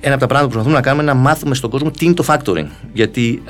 ένα 0.00 0.14
από 0.14 0.20
τα 0.20 0.26
πράγματα 0.26 0.42
που 0.42 0.48
προσπαθούμε 0.48 0.74
να 0.74 0.80
κάνουμε 0.80 1.02
είναι 1.02 1.12
να 1.12 1.18
μάθουμε 1.18 1.54
στον 1.54 1.70
κόσμο 1.70 1.90
τι 1.90 2.04
είναι 2.04 2.14
το 2.14 2.24
factoring. 2.28 2.66
Γιατί, 2.92 3.42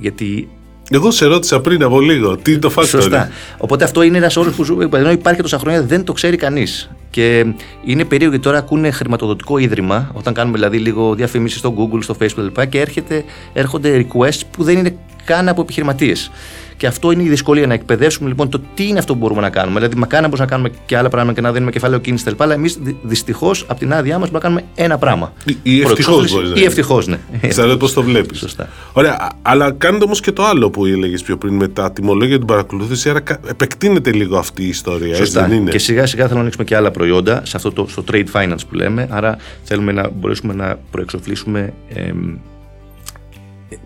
γιατί 0.00 0.48
Εγώ 0.90 1.10
σε 1.10 1.26
ρώτησα 1.26 1.60
πριν 1.60 1.82
από 1.82 2.00
λίγο. 2.00 2.36
Τι 2.36 2.50
είναι 2.50 2.60
το 2.60 2.72
factoring. 2.76 2.86
Σωστά. 2.86 3.30
Οπότε 3.58 3.84
αυτό 3.84 4.02
είναι 4.02 4.16
ένας 4.16 4.36
όρος 4.36 4.54
που 4.54 4.96
ενώ 4.96 5.10
υπάρχει 5.10 5.42
τόσα 5.42 5.58
χρόνια 5.58 5.82
δεν 5.82 6.04
το 6.04 6.12
ξέρει 6.12 6.36
κανείς. 6.36 6.90
Και 7.10 7.46
είναι 7.84 8.04
περίεργο 8.04 8.30
γιατί 8.30 8.44
τώρα 8.44 8.58
ακούνε 8.58 8.90
χρηματοδοτικό 8.90 9.58
ίδρυμα, 9.58 10.10
όταν 10.12 10.34
κάνουμε 10.34 10.56
δηλαδή 10.56 10.78
λίγο 10.78 11.14
διαφήμιση 11.14 11.58
στο 11.58 11.74
Google, 11.78 12.02
στο 12.02 12.16
Facebook 12.20 12.50
κλπ. 12.52 12.66
Και 12.66 12.80
έρχεται, 12.80 13.24
έρχονται 13.52 14.06
requests 14.06 14.40
που 14.50 14.64
δεν 14.64 14.78
είναι 14.78 14.96
καν 15.28 15.48
από 15.48 15.60
επιχειρηματίες. 15.60 16.30
Και 16.76 16.86
αυτό 16.86 17.10
είναι 17.10 17.22
η 17.22 17.28
δυσκολία 17.28 17.66
να 17.66 17.74
εκπαιδεύσουμε 17.74 18.28
λοιπόν 18.28 18.48
το 18.48 18.60
τι 18.74 18.86
είναι 18.88 18.98
αυτό 18.98 19.12
που 19.12 19.18
μπορούμε 19.18 19.40
να 19.40 19.50
κάνουμε. 19.50 19.78
Δηλαδή, 19.78 19.96
μακάρι 19.96 20.22
να 20.22 20.28
μπορούμε 20.28 20.48
να 20.48 20.54
κάνουμε 20.54 20.70
και 20.86 20.96
άλλα 20.96 21.08
πράγματα 21.08 21.34
και 21.34 21.40
να 21.40 21.52
δίνουμε 21.52 21.70
κεφάλαιο 21.70 22.00
κίνηση 22.00 22.24
κτλ. 22.24 22.42
Αλλά 22.42 22.54
εμείς 22.54 22.78
δυστυχώς 23.02 23.64
από 23.68 23.78
την 23.78 23.92
άδειά 23.92 24.18
μας 24.18 24.30
μπορούμε 24.30 24.48
να 24.48 24.60
κάνουμε 24.60 24.84
ένα 24.84 24.98
πράγμα. 24.98 25.32
Ή 25.62 25.80
ευτυχώς 25.80 26.32
μπορείς 26.32 26.60
Ή 26.60 26.64
ευτυχώς, 26.64 27.06
ναι. 27.06 27.18
Ξέρω 27.48 27.76
πώς 27.76 27.92
το 27.92 28.02
βλέπεις. 28.02 28.38
Σωστά. 28.38 28.68
Ωραία. 28.92 29.30
Αλλά 29.42 29.70
κάνετε 29.70 30.04
όμως 30.04 30.20
και 30.20 30.32
το 30.32 30.44
άλλο 30.44 30.70
που 30.70 30.86
έλεγες 30.86 31.22
πιο 31.22 31.36
πριν 31.36 31.54
με 31.54 31.68
τα 31.68 31.92
τιμολόγια 31.92 32.36
την 32.38 32.46
παρακολούθηση. 32.46 33.10
Άρα 33.10 33.22
επεκτείνεται 33.48 34.12
λίγο 34.12 34.36
αυτή 34.38 34.62
η 34.62 34.68
ιστορία. 34.68 35.14
Σωστά. 35.14 35.40
Έτσι 35.40 35.50
δεν 35.50 35.60
είναι; 35.60 35.70
Και 35.70 35.78
σιγά 35.78 36.06
σιγά 36.06 36.22
θέλουμε 36.22 36.34
να 36.34 36.40
ανοίξουμε 36.40 36.64
και 36.64 36.76
άλλα 36.76 36.90
προϊόντα 36.90 37.42
σε 37.44 37.56
αυτό 37.56 37.72
το 37.72 37.86
στο 37.88 38.04
trade 38.12 38.26
finance 38.32 38.60
που 38.68 38.74
λέμε. 38.74 39.08
Άρα 39.10 39.36
θέλουμε 39.62 39.92
να 39.92 40.10
μπορέσουμε 40.10 40.54
να 40.54 40.78
προεξοφλήσουμε. 40.90 41.72
Ε, 41.88 42.12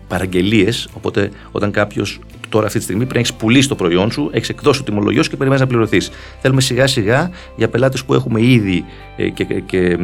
παραγγελίες. 0.07 0.89
Οπότε, 0.93 1.31
όταν 1.51 1.71
κάποιος 1.71 2.19
τώρα 2.49 2.65
αυτή 2.65 2.77
τη 2.77 2.83
στιγμή 2.83 3.01
πρέπει 3.01 3.19
να 3.19 3.25
έχεις 3.27 3.33
πουλήσει 3.33 3.67
το 3.67 3.75
προϊόν 3.75 4.11
σου, 4.11 4.29
έχεις 4.33 4.49
εκδώσει 4.49 4.79
το 4.79 4.85
τιμολογιό 4.85 5.21
και 5.21 5.35
περιμένεις 5.35 5.59
να 5.61 5.67
πληρωθείς. 5.67 6.11
Θέλουμε 6.41 6.61
σιγά 6.61 6.87
σιγά 6.87 7.29
για 7.55 7.69
πελάτες 7.69 8.03
που 8.03 8.13
έχουμε 8.13 8.41
ήδη 8.41 8.85
ε, 9.17 9.29
και, 9.29 9.43
και, 9.43 9.59
και, 9.59 9.97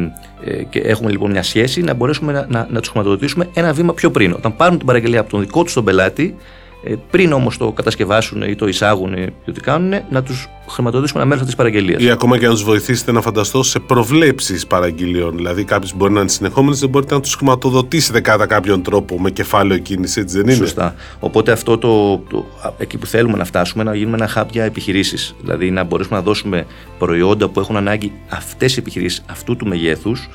ε, 0.44 0.62
και, 0.62 0.78
έχουμε 0.78 1.10
λοιπόν 1.10 1.30
μια 1.30 1.42
σχέση 1.42 1.80
να 1.80 1.94
μπορέσουμε 1.94 2.32
να, 2.32 2.46
να, 2.48 2.66
να 2.70 2.80
τους 2.80 2.88
χρηματοδοτήσουμε 2.88 3.48
ένα 3.54 3.72
βήμα 3.72 3.94
πιο 3.94 4.10
πριν. 4.10 4.32
Όταν 4.32 4.56
πάρουν 4.56 4.76
την 4.76 4.86
παραγγελία 4.86 5.20
από 5.20 5.30
τον 5.30 5.40
δικό 5.40 5.64
τους 5.64 5.72
τον 5.72 5.84
πελάτη, 5.84 6.22
ε, 6.24 6.69
πριν 7.10 7.32
όμως 7.32 7.56
το 7.56 7.72
κατασκευάσουν 7.72 8.42
ή 8.42 8.54
το 8.54 8.66
εισάγουν 8.66 9.12
ή 9.12 9.26
ό,τι 9.48 9.60
κάνουν, 9.60 10.02
να 10.10 10.22
τους 10.22 10.48
χρηματοδοτήσουμε 10.68 11.20
ένα 11.20 11.30
μέρος 11.30 11.44
της 11.44 11.54
παραγγελίας. 11.54 12.02
Ή 12.02 12.10
ακόμα 12.10 12.38
και 12.38 12.46
να 12.46 12.52
τους 12.52 12.62
βοηθήσετε 12.62 13.12
να 13.12 13.20
φανταστώ 13.20 13.62
σε 13.62 13.78
προβλέψεις 13.78 14.66
παραγγελιών. 14.66 15.36
Δηλαδή, 15.36 15.64
κάποιος 15.64 15.94
μπορεί 15.96 16.12
να 16.12 16.20
είναι 16.20 16.28
συνεχόμενε, 16.28 16.76
δεν 16.76 16.88
μπορείτε 16.88 17.14
να 17.14 17.20
τους 17.20 17.34
χρηματοδοτήσετε 17.34 18.20
κατά 18.20 18.46
κάποιον 18.46 18.82
τρόπο 18.82 19.20
με 19.20 19.30
κεφάλαιο 19.30 19.78
κίνηση, 19.78 20.20
έτσι 20.20 20.36
δεν 20.36 20.44
είναι; 20.44 20.54
Σωστά. 20.54 20.94
Οπότε 21.20 21.52
αυτό 21.52 21.78
το, 21.78 22.18
το, 22.18 22.44
εκεί 22.78 22.98
που 22.98 23.06
θέλουμε 23.06 23.36
να 23.36 23.44
φτάσουμε, 23.44 23.82
να 23.82 23.94
γίνουμε 23.94 24.16
ένα 24.16 24.30
hub 24.34 24.46
για 24.50 24.64
επιχειρήσεις. 24.64 25.34
Δηλαδή, 25.40 25.70
να 25.70 25.84
μπορέσουμε 25.84 26.16
να 26.16 26.22
δώσουμε 26.22 26.66
προϊόντα 26.98 27.48
που 27.48 27.60
έχουν 27.60 27.76
ανάγκη 27.76 28.12
αυτές 28.28 28.76
οι 28.76 28.78
επιχειρήσεις 28.78 29.24
αυτού 29.30 29.56
του 29.56 29.66
μεγέθους, 29.66 30.28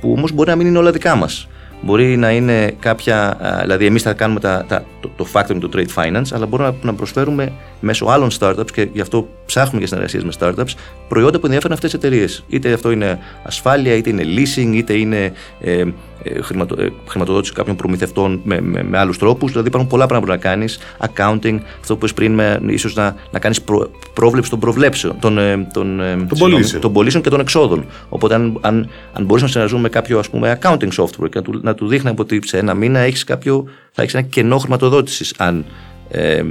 που 0.00 0.12
όμως 0.12 0.32
μπορεί 0.32 0.50
να 0.50 0.56
μην 0.56 0.66
είναι 0.66 0.78
όλα 0.78 0.90
δικά 0.90 1.14
μας. 1.14 1.48
Μπορεί 1.82 2.16
να 2.16 2.30
είναι 2.30 2.74
κάποια, 2.80 3.36
δηλαδή 3.60 3.86
εμείς 3.86 4.02
θα 4.02 4.12
κάνουμε 4.12 4.40
τα, 4.40 4.64
τα, 4.68 4.84
το, 5.00 5.10
το 5.16 5.26
factoring 5.32 5.58
του 5.60 5.70
trade 5.74 5.94
finance, 5.94 6.26
αλλά 6.32 6.46
μπορούμε 6.46 6.74
να, 6.82 6.94
προσφέρουμε 6.94 7.52
μέσω 7.80 8.06
άλλων 8.06 8.30
startups 8.38 8.70
και 8.72 8.88
γι' 8.92 9.00
αυτό 9.00 9.28
ψάχνουμε 9.46 9.78
για 9.78 9.86
συνεργασίες 9.86 10.24
με 10.24 10.32
startups 10.38 10.74
προϊόντα 11.08 11.38
που 11.38 11.46
ενδιαφέρουν 11.46 11.74
αυτές 11.76 11.90
τις 11.90 11.98
εταιρείες. 11.98 12.44
Είτε 12.48 12.72
αυτό 12.72 12.90
είναι 12.90 13.18
ασφάλεια, 13.42 13.94
είτε 13.94 14.10
είναι 14.10 14.22
leasing, 14.22 14.72
είτε 14.74 14.92
είναι 14.92 15.32
ε, 15.60 15.84
ε, 16.22 16.42
χρηματο, 16.42 16.82
ε, 16.82 16.88
χρηματοδότηση 17.06 17.52
κάποιων 17.52 17.76
προμηθευτών 17.76 18.40
με, 18.44 18.60
με, 18.60 18.82
με 18.82 18.98
άλλους 18.98 19.18
τρόπους. 19.18 19.50
Δηλαδή 19.50 19.68
υπάρχουν 19.68 19.90
πολλά 19.90 20.06
πράγματα 20.06 20.32
που 20.32 20.38
να 20.38 20.50
κάνεις. 20.50 20.78
Accounting, 20.98 21.58
αυτό 21.80 21.96
που 21.96 22.06
είπε 22.06 22.14
πριν, 22.14 22.40
ίσως 22.68 22.94
να, 22.94 23.14
να 23.30 23.38
κάνεις 23.38 23.62
προ, 23.62 23.90
πρόβλεψη 24.14 24.50
των 24.50 24.58
προβλέψεων, 24.58 25.16
των, 25.20 25.34
των, 25.72 26.00
των, 26.28 26.38
πωλήσεων. 26.38 26.82
των 26.82 26.92
πωλήσεων 26.92 27.22
και 27.22 27.30
των 27.30 27.40
εξόδων. 27.40 27.84
Οπότε, 28.08 28.34
αν, 28.34 28.58
αν, 28.60 28.88
αν 29.12 29.24
μπορείς 29.24 29.42
να 29.42 29.48
συνεργαζούμε 29.48 29.82
με 29.82 29.88
κάποιο 29.88 30.18
ας 30.18 30.30
πούμε, 30.30 30.58
accounting 30.62 30.92
software 30.96 31.30
και 31.30 31.38
να 31.38 31.42
του, 31.42 31.60
να 31.70 31.76
του 31.76 31.86
δείχνει 31.86 32.14
ότι 32.16 32.40
σε 32.44 32.58
ένα 32.58 32.74
μήνα 32.74 32.98
έχεις 32.98 33.24
κάποιο, 33.24 33.64
θα 33.92 34.02
έχεις 34.02 34.14
ένα 34.14 34.22
κενό 34.22 34.58
χρηματοδότησης. 34.58 35.34
Αν 35.36 35.64
ε, 36.10 36.42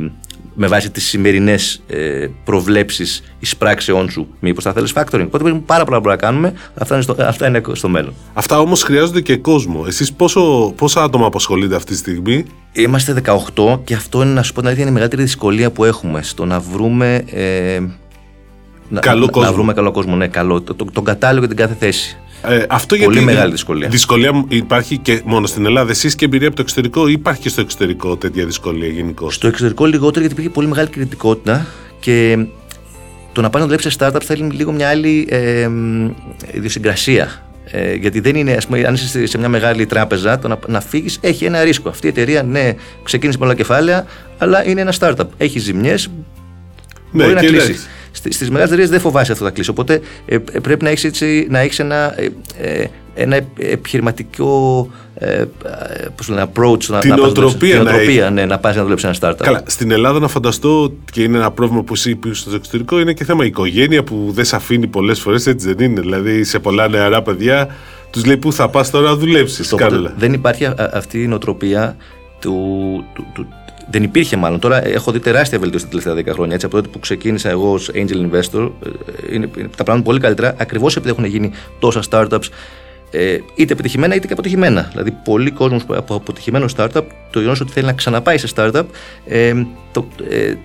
με 0.53 0.67
βάση 0.67 0.91
τις 0.91 1.05
σημερινές 1.05 1.81
ε, 1.87 2.27
προβλέψεις 2.43 3.23
εισπράξεών 3.39 4.09
σου, 4.09 4.27
μήπως 4.39 4.63
θα 4.63 4.73
θέλεις 4.73 4.93
factoring. 4.95 5.25
Οπότε 5.25 5.37
υπάρχουν 5.37 5.65
πάρα 5.65 5.85
πολλά 5.85 6.01
που 6.01 6.07
να 6.07 6.15
κάνουμε. 6.15 6.53
Αυτά 6.75 6.93
είναι 6.93 7.03
στο, 7.03 7.15
αυτά 7.19 7.47
είναι 7.47 7.61
στο 7.71 7.89
μέλλον. 7.89 8.13
Αυτά 8.33 8.59
όμως 8.59 8.83
χρειάζονται 8.83 9.21
και 9.21 9.37
κόσμο. 9.37 9.83
Εσείς 9.87 10.13
πόσα 10.75 11.03
άτομα 11.03 11.25
απασχολείτε 11.25 11.75
αυτή 11.75 11.91
τη 11.91 11.97
στιγμή, 11.97 12.45
Είμαστε 12.71 13.21
18 13.55 13.79
και 13.83 13.93
αυτό 13.93 14.21
είναι, 14.21 14.33
να 14.33 14.43
σου 14.43 14.53
πω 14.53 14.59
την 14.59 14.67
αλήθεια, 14.67 14.81
είναι 14.81 14.91
η 14.91 14.93
μεγαλύτερη 14.93 15.23
δυσκολία 15.23 15.71
που 15.71 15.83
έχουμε 15.83 16.21
στο 16.21 16.45
να 16.45 16.59
βρούμε. 16.59 17.23
Ε, 17.31 17.79
καλό 18.99 19.25
να, 19.25 19.31
κόσμο. 19.31 19.49
να 19.49 19.55
βρούμε 19.55 19.73
καλό 19.73 19.91
κόσμο, 19.91 20.15
ναι, 20.15 20.27
καλό. 20.27 20.61
Το, 20.61 20.75
το, 20.75 20.85
τον 20.93 21.03
κατάλληλο 21.03 21.39
για 21.39 21.47
την 21.47 21.57
κάθε 21.57 21.75
θέση. 21.79 22.17
Ε, 22.43 22.65
αυτό 22.69 22.95
Πολύ 22.95 23.11
γιατί 23.11 23.25
μεγάλη 23.25 23.51
δυσκολία. 23.51 23.87
Δυσκολία 23.87 24.45
υπάρχει 24.47 24.97
και 24.97 25.21
μόνο 25.25 25.47
στην 25.47 25.65
Ελλάδα. 25.65 25.91
Εσείς 25.91 26.15
και 26.15 26.25
εμπειρία 26.25 26.47
από 26.47 26.55
το 26.55 26.61
εξωτερικό, 26.61 27.07
ή 27.07 27.11
υπάρχει 27.11 27.41
και 27.41 27.49
στο 27.49 27.61
εξωτερικό 27.61 28.17
τέτοια 28.17 28.45
δυσκολία 28.45 28.87
γενικώ; 28.87 29.31
Στο 29.31 29.47
εξωτερικό 29.47 29.85
λιγότερο 29.85 30.19
γιατί 30.19 30.33
υπήρχε 30.33 30.49
πολύ 30.49 30.67
μεγάλη 30.67 30.89
κινητικότητα 30.89 31.65
και 31.99 32.45
το 33.31 33.41
να 33.41 33.49
πάει 33.49 33.61
να 33.61 33.67
δουλέψει 33.67 33.89
σε 33.89 33.97
startup 33.99 34.21
θέλει 34.23 34.43
λίγο 34.51 34.71
μια 34.71 34.89
άλλη 34.89 35.27
ε, 35.29 35.69
ιδιοσυγκρασία. 36.51 37.43
Ε, 37.71 37.93
γιατί 37.93 38.19
δεν 38.19 38.35
είναι, 38.35 38.53
ας 38.53 38.65
πούμε, 38.65 38.83
αν 38.83 38.93
είσαι 38.93 39.25
σε 39.25 39.37
μια 39.37 39.49
μεγάλη 39.49 39.85
τράπεζα, 39.85 40.39
το 40.39 40.47
να, 40.47 40.59
να 40.67 40.81
φύγεις 40.81 41.17
έχει 41.21 41.45
ένα 41.45 41.63
ρίσκο. 41.63 41.89
Αυτή 41.89 42.05
η 42.05 42.09
εταιρεία, 42.09 42.43
ναι, 42.43 42.73
ξεκίνησε 43.03 43.37
με 43.37 43.43
πολλά 43.45 43.57
κεφάλαια, 43.57 44.05
αλλά 44.37 44.67
είναι 44.67 44.81
ένα 44.81 44.93
startup. 44.99 45.27
Έχει 45.37 45.59
ζημιές, 45.59 46.09
Ναι, 47.11 47.23
μπορεί 47.23 47.33
να 47.35 47.39
και 47.41 47.47
κλείσει. 47.47 47.65
εντάξει. 47.65 47.87
Στις 48.11 48.47
μεγάλες 48.49 48.67
εταιρείες 48.67 48.89
δεν 48.89 48.99
φοβάσαι 48.99 49.31
αυτό 49.31 49.43
να 49.43 49.49
κλείσει. 49.51 49.69
Οπότε 49.69 50.01
ε, 50.25 50.35
ε, 50.35 50.59
πρέπει 50.59 50.83
να 50.83 50.89
έχεις 50.89 51.21
να 51.49 51.59
έχεις 51.59 51.79
ένα, 51.79 52.13
ε, 52.21 52.27
ε, 52.81 52.85
ένα 53.15 53.39
επιχειρηματικό 53.57 54.89
ε, 55.15 55.33
ε, 55.41 55.45
πώς 56.15 56.25
το 56.25 56.33
λένε, 56.33 56.45
approach. 56.53 56.85
να- 56.87 56.99
Την 56.99 57.09
να 57.09 57.15
πας 57.15 57.33
να 57.33 57.41
νοοτροπία 57.41 57.43
δουλέψεις- 57.43 57.59
την 57.59 57.77
να 57.83 57.83
νοοτροπία, 57.91 58.29
ναι, 58.29 58.45
να 58.45 58.57
πας 58.59 58.75
να 58.75 58.81
δουλέψεις 58.83 59.07
ένα 59.21 59.31
startup. 59.31 59.37
Καλά, 59.43 59.63
στην 59.65 59.91
Ελλάδα 59.91 60.19
να 60.19 60.27
φανταστώ 60.27 60.93
και 61.11 61.21
είναι 61.21 61.37
ένα 61.37 61.51
πρόβλημα 61.51 61.83
που 61.83 61.93
εσύ 61.93 62.09
είπες 62.09 62.37
στο 62.39 62.55
εξωτερικό 62.55 62.99
είναι 62.99 63.13
και 63.13 63.23
θέμα 63.23 63.45
οικογένεια 63.45 64.03
που 64.03 64.29
δεν 64.33 64.45
σε 64.45 64.55
αφήνει 64.55 64.87
πολλές 64.87 65.19
φορές 65.19 65.47
έτσι 65.47 65.73
δεν 65.73 65.91
είναι. 65.91 66.01
Δηλαδή 66.01 66.43
σε 66.43 66.59
πολλά 66.59 66.87
νεαρά 66.87 67.21
παιδιά 67.21 67.75
τους 68.09 68.25
λέει 68.25 68.37
πού 68.37 68.53
θα 68.53 68.69
πας 68.69 68.89
τώρα 68.89 69.09
να 69.09 69.15
δουλέψεις. 69.15 69.65
Στο 69.65 69.75
οπότε 69.75 70.13
δεν 70.17 70.33
υπάρχει 70.33 70.65
α- 70.65 70.75
α- 70.77 70.89
αυτή 70.93 71.21
η 71.23 71.27
νοοτροπία 71.27 71.95
του, 72.39 72.55
του, 73.13 73.25
του- 73.33 73.47
δεν 73.91 74.03
υπήρχε 74.03 74.37
μάλλον. 74.37 74.59
Τώρα 74.59 74.87
έχω 74.87 75.11
δει 75.11 75.19
τεράστια 75.19 75.59
βελτίωση 75.59 75.85
τα 75.85 75.89
τελευταία 75.97 76.33
10 76.33 76.35
χρόνια. 76.35 76.53
Έτσι, 76.53 76.65
από 76.65 76.75
τότε 76.75 76.87
που 76.87 76.99
ξεκίνησα 76.99 77.49
εγώ 77.49 77.71
ως 77.71 77.91
angel 77.93 78.29
investor, 78.31 78.71
ε, 78.85 79.35
είναι, 79.35 79.49
είναι 79.57 79.69
τα 79.77 79.83
πράγματα 79.83 80.05
πολύ 80.05 80.19
καλύτερα 80.19 80.55
ακριβώς 80.57 80.95
επειδή 80.95 81.11
έχουν 81.11 81.25
γίνει 81.25 81.51
τόσα 81.79 82.01
startups 82.09 82.47
ε, 83.11 83.37
είτε 83.55 83.73
επιτυχημένα 83.73 84.15
είτε 84.15 84.27
και 84.27 84.33
αποτυχημένα. 84.33 84.87
Δηλαδή, 84.91 85.11
πολλοί 85.23 85.51
κόσμοι 85.51 85.79
από 85.87 86.15
αποτυχημένο 86.15 86.65
startup, 86.75 87.03
το 87.31 87.39
γεγονός 87.39 87.61
ότι 87.61 87.71
θέλει 87.71 87.85
να 87.85 87.93
ξαναπάει 87.93 88.37
σε 88.37 88.47
startup, 88.55 88.83
ε, 89.25 89.53
το, 89.91 90.07
ε, 90.29 90.35
ε, 90.45 90.55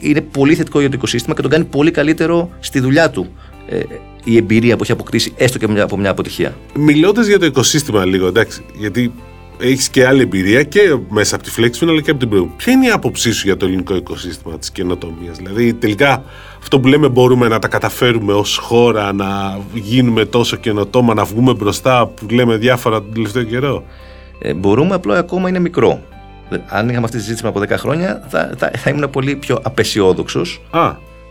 είναι 0.00 0.20
πολύ 0.20 0.54
θετικό 0.54 0.80
για 0.80 0.88
το 0.88 0.94
οικοσύστημα 0.96 1.34
και 1.34 1.42
τον 1.42 1.50
κάνει 1.50 1.64
πολύ 1.64 1.90
καλύτερο 1.90 2.50
στη 2.60 2.80
δουλειά 2.80 3.10
του. 3.10 3.26
Ε, 3.68 3.80
η 4.24 4.36
εμπειρία 4.36 4.76
που 4.76 4.82
έχει 4.82 4.92
αποκτήσει 4.92 5.32
έστω 5.36 5.58
και 5.58 5.68
μια- 5.68 5.82
από 5.82 5.96
μια 5.96 6.10
αποτυχία. 6.10 6.54
Μιλώντας 6.74 7.26
για 7.26 7.38
το 7.38 7.46
οικοσύστημα 7.46 8.04
λίγο, 8.04 8.26
εντάξει, 8.26 8.64
γιατί 8.78 9.12
έχεις 9.58 9.88
και 9.88 10.06
άλλη 10.06 10.22
εμπειρία 10.22 10.62
και 10.62 10.80
μέσα 11.08 11.34
από 11.34 11.44
τη 11.44 11.50
Flexfin 11.56 11.88
αλλά 11.88 12.00
και 12.00 12.10
από 12.10 12.18
την 12.18 12.28
προηγούμενη. 12.28 12.56
Ποια 12.56 12.72
είναι 12.72 12.86
η 12.86 12.90
άποψή 12.90 13.32
σου 13.32 13.46
για 13.46 13.56
το 13.56 13.66
ελληνικό 13.66 13.94
οικοσύστημα 13.96 14.58
της 14.58 14.70
καινοτομίας, 14.70 15.36
Δηλαδή, 15.36 15.74
τελικά 15.74 16.24
αυτό 16.58 16.80
που 16.80 16.88
λέμε 16.88 17.08
μπορούμε 17.08 17.48
να 17.48 17.58
τα 17.58 17.68
καταφέρουμε 17.68 18.32
ως 18.32 18.56
χώρα, 18.56 19.12
να 19.12 19.58
γίνουμε 19.72 20.24
τόσο 20.24 20.56
καινοτόμα, 20.56 21.14
να 21.14 21.24
βγούμε 21.24 21.54
μπροστά 21.54 22.06
που 22.06 22.26
λέμε 22.30 22.56
διάφορα 22.56 23.00
τον 23.00 23.12
τελευταίο 23.12 23.42
καιρό; 23.42 23.84
Ε, 24.38 24.54
μπορούμε, 24.54 24.94
απλά 24.94 25.18
ακόμα 25.18 25.48
είναι 25.48 25.58
μικρό. 25.58 26.00
Ε, 26.50 26.56
Αν 26.68 26.88
είχαμε 26.88 27.04
αυτή 27.04 27.16
τη 27.16 27.22
συζήτηση 27.22 27.46
από 27.46 27.60
10 27.60 27.68
χρόνια, 27.70 28.26
θα, 28.28 28.54
θα, 28.58 28.70
θα 28.76 28.90
ήμουν 28.90 29.10
πολύ 29.10 29.36
πιο 29.36 29.58
απεσιόδοξος. 29.62 30.60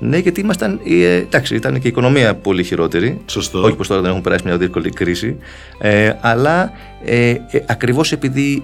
Α, 0.02 0.08
Ναι, 0.08 0.18
γιατί 0.18 0.40
ήμασταν. 0.42 0.80
ε, 0.88 1.16
εντάξει, 1.16 1.56
ήταν 1.56 1.74
και 1.74 1.88
η 1.88 1.90
οικονομία 1.90 2.36
πολύ 2.36 2.64
χειρότερη. 2.64 3.22
σωστό. 3.25 3.62
Όχι 3.64 3.75
πως 3.75 3.88
τώρα 3.88 4.02
δεν 4.02 4.10
έχουν 4.10 4.22
περάσει 4.22 4.44
μια 4.46 4.58
δύσκολη 4.58 4.90
κρίση. 4.90 5.38
Ε, 5.80 6.12
αλλά 6.22 6.72
ε, 7.06 7.30
ε, 7.30 7.40
ακριβώς 7.68 8.12
επειδή 8.12 8.64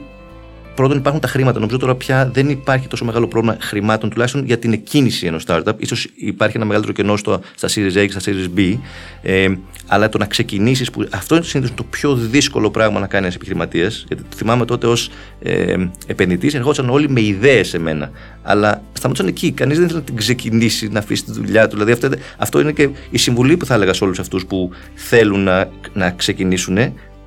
πρώτον 0.76 0.98
υπάρχουν 0.98 1.22
τα 1.22 1.28
χρήματα. 1.28 1.60
Νομίζω 1.60 1.78
τώρα 1.78 1.96
πια 1.96 2.30
δεν 2.34 2.50
υπάρχει 2.50 2.88
τόσο 2.88 3.06
μεγάλο 3.06 3.28
πρόβλημα 3.28 3.58
χρημάτων, 3.60 4.10
τουλάχιστον 4.10 4.46
για 4.46 4.58
την 4.60 4.74
εκκίνηση 4.74 5.26
ενός 5.26 5.44
startup. 5.48 5.74
σω 5.86 6.10
υπάρχει 6.16 6.58
ένα 6.58 6.66
μεγαλύτερο 6.66 6.96
κενό 6.96 7.18
στο, 7.18 7.42
στα 7.56 7.68
Series 7.68 7.98
A 7.98 8.06
και 8.08 8.20
στα 8.20 8.32
Series 8.32 8.60
B. 8.60 8.78
Ε, 9.22 9.48
αλλά 9.88 10.10
το 10.10 10.18
να 10.18 10.26
ξεκινήσεις, 10.26 10.92
που 10.92 11.08
αυτό 11.12 11.36
είναι 11.36 11.44
συνήθως 11.44 11.76
το 11.76 11.84
πιο 11.84 12.16
δύσκολο 12.16 12.72
πράγμα 12.72 13.00
να 13.00 13.08
κάνει 13.08 13.24
ένας 13.24 13.36
επιχειρηματίας. 13.36 14.04
Γιατί 14.08 14.24
το 14.24 14.36
θυμάμαι 14.36 14.66
τότε 14.66 14.88
ως 14.88 15.10
ε, 15.42 15.76
επενδυτής, 16.08 16.54
ερχόντουσαν 16.54 16.90
όλοι 16.90 17.10
με 17.10 17.22
ιδέες 17.22 17.68
σε 17.68 17.80
μένα. 17.80 18.12
Αλλά 18.44 18.82
σταματούσαν 18.94 19.28
εκεί. 19.28 19.52
Κανείς 19.52 19.76
δεν 19.78 19.86
ήθελε 19.86 20.00
να 20.00 20.06
την 20.06 20.16
ξεκινήσει, 20.16 20.88
να 20.88 21.00
αφήσει 21.00 21.24
τη 21.24 21.32
δουλειά 21.32 21.68
του. 21.68 21.74
Δηλαδή 21.74 21.92
αυτό, 21.92 22.10
αυτό 22.38 22.60
είναι 22.60 22.72
και 22.72 22.90
η 23.10 23.18
συμβουλή 23.18 23.58
που 23.58 23.66
θα 23.66 23.74
έλεγα 23.74 23.94
σε 23.94 24.04
όλους 24.04 24.20
αυτούς 24.20 24.46
που 24.46 24.72
θέλουν 24.94 25.44
να, 25.44 25.70
να 25.94 26.12
ξεκινήσουν 26.12 26.78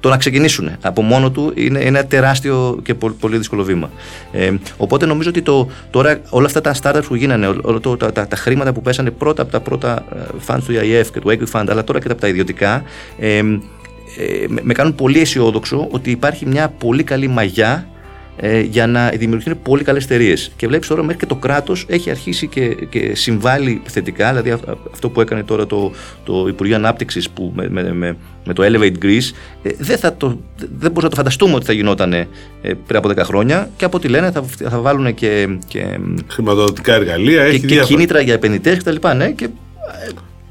το 0.04 0.10
να 0.10 0.16
ξεκινήσουν 0.16 0.70
από 0.80 1.02
μόνο 1.02 1.30
του 1.30 1.52
είναι 1.54 1.80
ένα 1.80 2.04
τεράστιο 2.04 2.80
και 2.82 2.94
πολύ, 2.94 3.14
πολύ 3.20 3.36
δύσκολο 3.36 3.62
βήμα. 3.62 3.90
Ε, 4.32 4.52
οπότε 4.76 5.06
νομίζω 5.06 5.28
ότι 5.28 5.42
το, 5.42 5.68
τώρα 5.90 6.20
όλα 6.28 6.46
αυτά 6.46 6.60
τα 6.60 6.74
startups 6.82 7.02
που 7.06 7.14
γίνανε, 7.14 7.46
όλα 7.62 7.80
το, 7.80 7.96
τα, 7.96 8.12
τα, 8.12 8.26
τα 8.26 8.36
χρήματα 8.36 8.72
που 8.72 8.82
πέσανε 8.82 9.10
πρώτα 9.10 9.42
από 9.42 9.50
τα 9.50 9.60
πρώτα 9.60 10.04
ε, 10.14 10.18
funds 10.46 10.62
του 10.66 10.72
EIF 10.72 11.06
και 11.12 11.20
του 11.20 11.28
Equity 11.28 11.60
Fund, 11.60 11.64
αλλά 11.68 11.84
τώρα 11.84 12.00
και 12.00 12.08
από 12.10 12.20
τα 12.20 12.28
ιδιωτικά, 12.28 12.82
ε, 13.18 13.36
ε, 13.36 13.42
με, 14.48 14.60
με 14.62 14.72
κάνουν 14.72 14.94
πολύ 14.94 15.20
αισιόδοξο 15.20 15.86
ότι 15.90 16.10
υπάρχει 16.10 16.46
μια 16.46 16.68
πολύ 16.68 17.02
καλή 17.02 17.28
μαγιά 17.28 17.88
ε, 18.36 18.60
για 18.60 18.86
να 18.86 19.08
δημιουργηθούν 19.08 19.62
πολύ 19.62 19.84
καλές 19.84 20.04
εταιρείες. 20.04 20.52
Και 20.56 20.66
βλέπεις 20.66 20.88
τώρα 20.88 21.02
μέχρι 21.02 21.18
και 21.18 21.26
το 21.26 21.34
κράτος 21.34 21.84
έχει 21.88 22.10
αρχίσει 22.10 22.46
και, 22.46 22.68
και 22.68 23.14
συμβάλλει 23.14 23.82
θετικά. 23.84 24.28
Δηλαδή 24.28 24.62
αυτό 24.92 25.10
που 25.10 25.20
έκανε 25.20 25.42
τώρα 25.42 25.66
το, 25.66 25.92
το 26.24 26.46
Υπουργείο 26.48 26.76
Ανάπτυξης 26.76 27.28
με, 27.54 27.68
με, 27.68 27.92
με, 27.92 28.16
με, 28.44 28.52
το 28.52 28.62
Elevate 28.66 29.04
Greece, 29.04 29.30
ε, 29.62 29.70
δεν, 29.78 29.98
θα 29.98 30.16
το, 30.16 30.38
δεν 30.58 30.68
μπορούμε 30.68 31.02
να 31.02 31.08
το 31.08 31.16
φανταστούμε 31.16 31.54
ότι 31.54 31.64
θα 31.64 31.72
γινόταν 31.72 32.12
ε, 32.12 32.26
πριν 32.62 32.96
από 32.96 33.08
10 33.08 33.16
χρόνια. 33.16 33.70
Και 33.76 33.84
από 33.84 33.96
ό,τι 33.96 34.08
λένε 34.08 34.30
θα, 34.30 34.44
θα 34.70 34.80
βάλουν 34.80 35.14
και. 35.14 35.48
και 35.66 35.98
Χρηματοδοτικά 36.28 36.94
εργαλεία, 36.94 37.50
και, 37.50 37.58
και 37.58 37.80
κίνητρα 37.80 38.20
για 38.20 38.34
επενδυτές 38.34 38.78
κτλ. 38.78 39.08
Ναι, 39.16 39.30
και, 39.30 39.48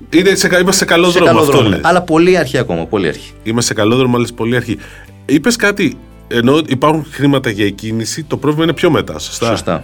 είναι 0.10 0.36
σε, 0.36 0.48
είμαστε 0.48 0.72
σε 0.72 0.86
καλό 0.86 1.10
σε 1.10 1.20
δρόμο, 1.20 1.28
καλό 1.28 1.40
αυτό 1.40 1.52
δρόμο. 1.52 1.70
λες. 1.70 1.80
Αλλά 1.84 2.02
πολύ 2.02 2.38
αρχή 2.38 2.58
ακόμα. 2.58 2.86
Πολύ 2.86 3.08
αρχή. 3.08 3.32
Είμαστε 3.44 3.74
σε 3.74 3.80
καλό 3.80 3.96
δρόμο, 3.96 4.16
αλλά 4.16 4.26
σε 4.26 4.34
πολύ 4.34 4.56
αρχή. 4.56 4.78
Είπες 5.26 5.56
κάτι, 5.56 5.98
ενώ 6.34 6.62
υπάρχουν 6.68 7.06
χρήματα 7.12 7.50
για 7.50 7.66
εκκίνηση, 7.66 8.24
το 8.24 8.38
πρόβλημα 8.38 8.64
είναι 8.64 8.74
πιο 8.74 8.90
μετά, 8.90 9.20
σωστά; 9.20 9.48
Σωστά. 9.48 9.84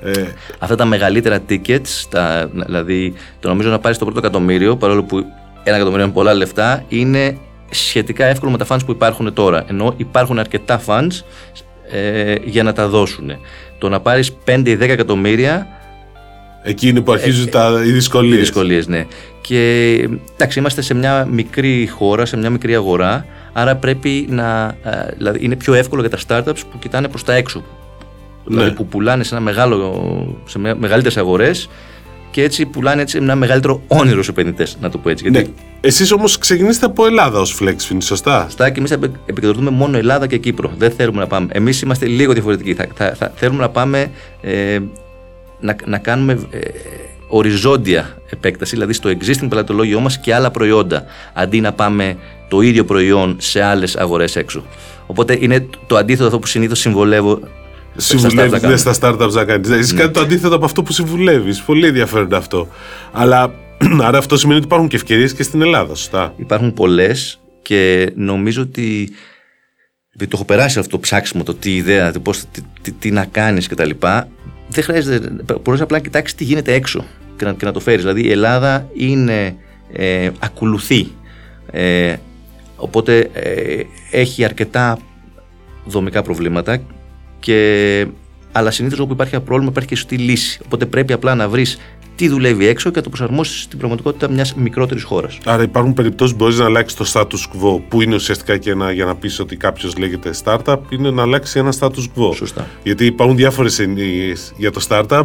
Ε, 0.00 0.24
Αυτά 0.58 0.74
τα 0.74 0.84
μεγαλύτερα 0.84 1.38
tickets, 1.48 2.04
τα, 2.08 2.50
δηλαδή 2.52 3.14
το 3.40 3.48
νομίζω 3.48 3.70
να 3.70 3.78
πάρεις 3.78 3.98
το 3.98 4.04
πρώτο 4.04 4.18
εκατομμύριο, 4.20 4.76
παρόλο 4.76 5.02
που 5.02 5.16
ένα 5.62 5.76
εκατομμύριο 5.76 6.04
είναι 6.04 6.14
πολλά 6.14 6.34
λεφτά, 6.34 6.84
είναι 6.88 7.38
σχετικά 7.70 8.24
εύκολο 8.24 8.50
με 8.50 8.58
τα 8.58 8.66
funds 8.68 8.80
που 8.86 8.92
υπάρχουν 8.92 9.32
τώρα. 9.32 9.64
Ενώ 9.68 9.94
υπάρχουν 9.96 10.38
αρκετά 10.38 10.80
funds 10.86 11.20
ε, 11.90 12.34
για 12.44 12.62
να 12.62 12.72
τα 12.72 12.88
δώσουν. 12.88 13.30
Το 13.78 13.88
να 13.88 14.00
πάρεις 14.00 14.30
5 14.44 14.62
ή 14.64 14.74
10 14.74 14.80
εκατομμύρια 14.80 15.66
εκείνοι 16.62 17.02
που 17.02 17.12
αρχίζουν 17.12 17.50
τα, 17.50 17.82
οι 17.86 17.90
δυσκολίες. 17.90 18.36
Οι 18.36 18.38
δυσκολίες, 18.38 18.86
ναι. 18.86 19.06
Και 19.40 19.92
εντάξει, 20.34 20.58
είμαστε 20.58 20.82
σε 20.82 20.94
μια 20.94 21.26
μικρή 21.30 21.86
χώρα, 21.86 22.24
σε 22.24 22.36
μια 22.36 22.50
μικρή 22.50 22.74
αγορά, 22.74 23.26
άρα 23.52 23.76
πρέπει 23.76 24.26
να. 24.30 24.76
ε, 24.82 24.90
Δηλαδή 25.16 25.38
είναι 25.44 25.56
πιο 25.56 25.74
εύκολο 25.74 26.00
για 26.06 26.10
τα 26.10 26.18
startups 26.28 26.60
που 26.70 26.78
κοιτάνε 26.78 27.08
προς 27.08 27.24
τα 27.24 27.34
έξω. 27.34 27.62
Δηλαδή 28.46 28.72
που 28.72 28.86
πουλάνε 28.86 29.24
σε, 29.24 29.34
ένα 29.34 29.44
μεγάλο, 29.44 30.36
σε 30.44 30.58
μια- 30.58 30.74
μεγαλύτερες 30.74 31.16
αγορές 31.16 31.68
και 32.30 32.42
έτσι 32.42 32.66
πουλάνε 32.66 33.02
έτσι 33.02 33.16
ένα 33.16 33.34
μεγαλύτερο 33.36 33.82
όνειρο 33.88 34.14
στους 34.14 34.28
επενδυτές, 34.28 34.76
να 34.80 34.90
το 34.90 34.98
πω 34.98 35.08
έτσι. 35.08 35.30
Ναι. 35.30 35.38
Γιατί 35.38 35.54
Εσείς 35.80 36.12
όμως 36.12 36.38
ξεκινήσετε 36.38 36.86
από 36.86 37.06
Ελλάδα 37.06 37.40
ως 37.40 37.58
Flexfin, 37.60 37.96
σωστά; 37.98 38.42
Σωστά 38.42 38.70
και 38.70 38.78
εμείς 38.78 38.90
επικεντρωθούμε 39.26 39.70
μόνο 39.70 39.96
Ελλάδα 39.98 40.26
και 40.26 40.38
Κύπρο. 40.38 40.72
Δεν 40.78 40.90
θέλουμε 40.90 41.18
να 41.20 41.26
πάμε. 41.26 41.48
Εμείς 41.52 41.80
είμαστε 41.82 42.06
λίγο 42.06 42.32
διαφορετικοί. 42.32 42.74
Θα, 42.74 42.86
θα, 42.94 43.14
θα- 43.14 43.32
θέλουμε 43.34 43.60
να 43.60 43.68
πάμε 43.68 44.10
ε, 44.40 44.78
να, 45.60 45.76
να 45.84 45.98
κάνουμε 45.98 46.32
ε, 46.50 46.58
οριζόντια 47.28 48.16
επέκταση, 48.30 48.70
δηλαδή 48.74 48.92
στο 48.92 49.10
existing 49.10 49.46
πελατολόγιο 49.48 50.00
μας 50.00 50.18
και 50.20 50.34
άλλα 50.34 50.50
προϊόντα, 50.50 51.04
αντί 51.32 51.60
να 51.60 51.72
πάμε 51.72 52.16
το 52.52 52.60
ίδιο 52.60 52.84
προϊόν 52.84 53.36
σε 53.38 53.62
άλλες 53.62 53.96
αγορές 53.96 54.36
έξω. 54.36 54.64
Οπότε 55.06 55.36
είναι 55.40 55.66
το 55.86 55.96
αντίθετο 55.96 56.26
αυτό 56.26 56.38
που 56.38 56.46
συνήθως 56.46 56.78
συμβολεύω 56.78 57.40
στα 57.96 58.16
startups 58.16 58.22
να 58.22 58.28
Συμβουλεύεις 58.28 58.52
κάνουμε. 58.52 58.68
ναι, 58.70 58.76
στα 58.76 58.94
startups 59.00 59.32
να 59.32 59.44
κάνεις. 59.44 59.70
Εσύ 59.70 59.94
κάνει 59.94 60.10
το 60.10 60.20
αντίθετο 60.20 60.54
από 60.54 60.64
αυτό 60.64 60.82
που 60.82 60.92
συμβουλεύεις. 60.92 61.62
Πολύ 61.62 61.86
ενδιαφέρον 61.86 62.34
αυτό. 62.34 62.68
Αλλά 63.12 63.54
άρα 64.06 64.18
αυτό 64.18 64.36
σημαίνει 64.36 64.56
ότι 64.58 64.66
υπάρχουν 64.66 64.88
και 64.88 64.96
ευκαιρίες 64.96 65.34
και 65.34 65.42
στην 65.42 65.62
Ελλάδα, 65.62 65.94
σωστά. 65.94 66.34
Υπάρχουν 66.36 66.72
πολλές 66.74 67.40
και 67.62 68.12
νομίζω 68.16 68.62
ότι. 68.62 69.12
Επειδή 70.14 70.30
το 70.30 70.36
έχω 70.36 70.44
περάσει 70.44 70.78
αυτό 70.78 70.90
το 70.90 70.98
ψάξιμο, 70.98 71.42
το 71.42 71.54
τι 71.54 71.74
ιδέα, 71.74 72.12
το 72.12 72.20
πώς, 72.20 72.42
τι, 72.52 72.60
τι, 72.82 72.92
τι 72.92 73.10
να 73.10 73.24
κάνεις 73.24 73.68
κτλ. 73.68 73.90
Δεν 74.68 74.84
χρειάζεται. 74.84 75.32
Μπορείς 75.62 75.80
απλά 75.80 75.96
να 75.96 76.02
κοιτάξεις 76.02 76.36
τι 76.36 76.44
γίνεται 76.44 76.72
έξω 76.72 77.04
και 77.36 77.44
να, 77.44 77.52
και 77.52 77.64
να 77.64 77.72
το 77.72 77.80
φέρεις. 77.80 78.00
Δηλαδή 78.02 78.22
η 78.22 78.30
Ελλάδα 78.30 78.88
είναι. 78.94 79.56
Ε, 79.92 80.30
ακολουθεί. 80.38 81.06
Ε, 81.70 82.14
οπότε 82.82 83.30
ε, 83.32 83.82
έχει 84.10 84.44
αρκετά 84.44 84.98
δομικά 85.84 86.22
προβλήματα 86.22 86.82
και 87.40 88.06
αλλά 88.52 88.70
συνήθως 88.70 88.98
όπου 88.98 89.12
υπάρχει 89.12 89.34
ένα 89.34 89.44
πρόβλημα 89.44 89.70
υπάρχει 89.70 89.88
και 89.88 89.96
σωστή 89.96 90.16
λύση. 90.16 90.60
Οπότε 90.64 90.86
πρέπει 90.86 91.12
απλά 91.12 91.34
να 91.34 91.48
βρεις 91.48 91.78
τι 92.16 92.28
δουλεύει 92.28 92.66
έξω 92.66 92.90
και 92.90 92.96
να 92.96 93.02
το 93.02 93.08
προσαρμόσεις 93.08 93.62
στην 93.62 93.78
πραγματικότητα 93.78 94.30
μιας 94.30 94.54
μικρότερης 94.54 95.02
χώρας. 95.02 95.38
Άρα 95.44 95.62
υπάρχουν 95.62 95.94
περιπτώσεις 95.94 96.36
που 96.36 96.42
μπορείς 96.42 96.58
να 96.58 96.64
αλλάξεις 96.64 96.98
το 96.98 97.20
status 97.20 97.22
quo, 97.52 97.80
που 97.88 98.02
είναι 98.02 98.14
ουσιαστικά 98.14 98.56
και 98.56 98.70
ένα, 98.70 98.92
για 98.92 99.04
να 99.04 99.14
πεις 99.14 99.40
ότι 99.40 99.56
κάποιος 99.56 99.96
λέγεται 99.96 100.30
startup, 100.44 100.76
είναι 100.88 101.10
να 101.10 101.22
αλλάξει 101.22 101.58
ένα 101.58 101.72
status 101.78 102.04
quo. 102.16 102.34
Σωστά. 102.34 102.66
Γιατί 102.82 103.06
υπάρχουν 103.06 103.36
διάφορες 103.36 103.78
εννοιέ 103.78 104.32
για 104.56 104.70
το 104.70 104.86
startup. 104.88 105.24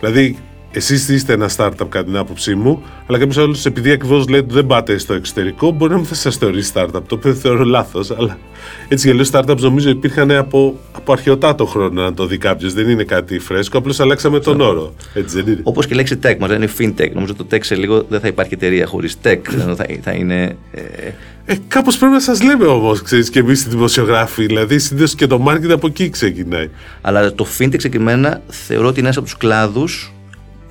Δηλαδή, 0.00 0.38
εσείς 0.72 1.08
είστε 1.08 1.32
ένα 1.32 1.50
startup 1.56 1.86
κατά 1.88 2.04
την 2.04 2.16
άποψή 2.16 2.54
μου, 2.54 2.82
αλλά 3.06 3.18
κάποιος 3.18 3.38
άλλος, 3.38 3.66
επειδή 3.66 3.90
ακριβώς 3.90 4.28
λέτε 4.28 4.44
ότι 4.44 4.54
δεν 4.54 4.66
πάτε 4.66 4.98
στο 4.98 5.14
εξωτερικό, 5.14 5.70
μπορεί 5.70 5.90
να 5.90 5.96
μην 5.96 6.06
θα 6.06 6.14
σας 6.14 6.36
θεωρήσει 6.36 6.72
startup. 6.74 7.00
Το 7.06 7.14
οποίο 7.14 7.34
θεωρώ 7.34 7.64
λάθος, 7.64 8.10
αλλά 8.10 8.38
έτσι 8.88 9.06
για 9.06 9.16
λέω 9.16 9.26
startups 9.32 9.60
νομίζω 9.60 9.88
υπήρχαν 9.90 10.30
από, 10.30 10.78
από 10.92 11.12
αρχαιοτάτο 11.12 11.66
χρόνο 11.66 12.02
να 12.02 12.14
το 12.14 12.26
δει 12.26 12.38
κάποιος. 12.38 12.72
Δεν 12.72 12.88
είναι 12.88 13.04
κάτι 13.04 13.38
φρέσκο, 13.38 13.78
απλώς 13.78 14.00
αλλάξαμε 14.00 14.38
τον 14.40 14.60
όρο. 14.60 14.94
Έτσι 15.14 15.42
δεν 15.42 15.52
είναι. 15.52 15.60
Όπως 15.62 15.86
και 15.86 15.94
η 15.94 15.96
λέξη 15.96 16.18
tech, 16.22 16.36
μας 16.38 16.50
λένε 16.50 16.68
fintech. 16.78 17.10
Νομίζω 17.12 17.34
ότι 17.38 17.44
το 17.48 17.56
tech 17.56 17.64
σε 17.64 17.74
λίγο 17.74 18.06
δεν 18.08 18.20
θα 18.20 18.26
υπάρχει 18.28 18.54
εταιρεία 18.54 18.86
χωρίς 18.86 19.16
tech. 19.24 19.38
Ενώ 19.62 19.74
θα, 19.74 19.86
θα 20.02 20.12
είναι. 20.12 20.56
Ε, 20.72 20.80
Ε, 21.44 21.54
Κάπως 21.68 21.98
πρέπει 21.98 22.12
να 22.12 22.20
σας 22.20 22.42
λέμε 22.42 22.64
όμως, 22.66 23.02
ξέρεις 23.02 23.30
και 23.30 23.38
εμείς 23.38 23.64
οι 23.64 23.68
δημοσιογράφοι. 23.68 24.46
Δηλαδή, 24.46 24.78
συνήθως 24.78 25.14
και 25.14 25.26
το 25.26 25.44
marketing 25.48 25.70
από 25.70 25.86
εκεί 25.86 26.10
ξεκινάει. 26.10 26.68
αλλά 27.00 27.32
το 27.34 27.46
fintech 27.58 27.80
συγκεκριμένα 27.80 28.42
θεωρώ 28.48 28.86
ότι 28.86 28.98
είναι 28.98 29.06
ένας 29.06 29.16
από 29.16 29.26
τους 29.26 29.36
κλάδους 29.36 30.12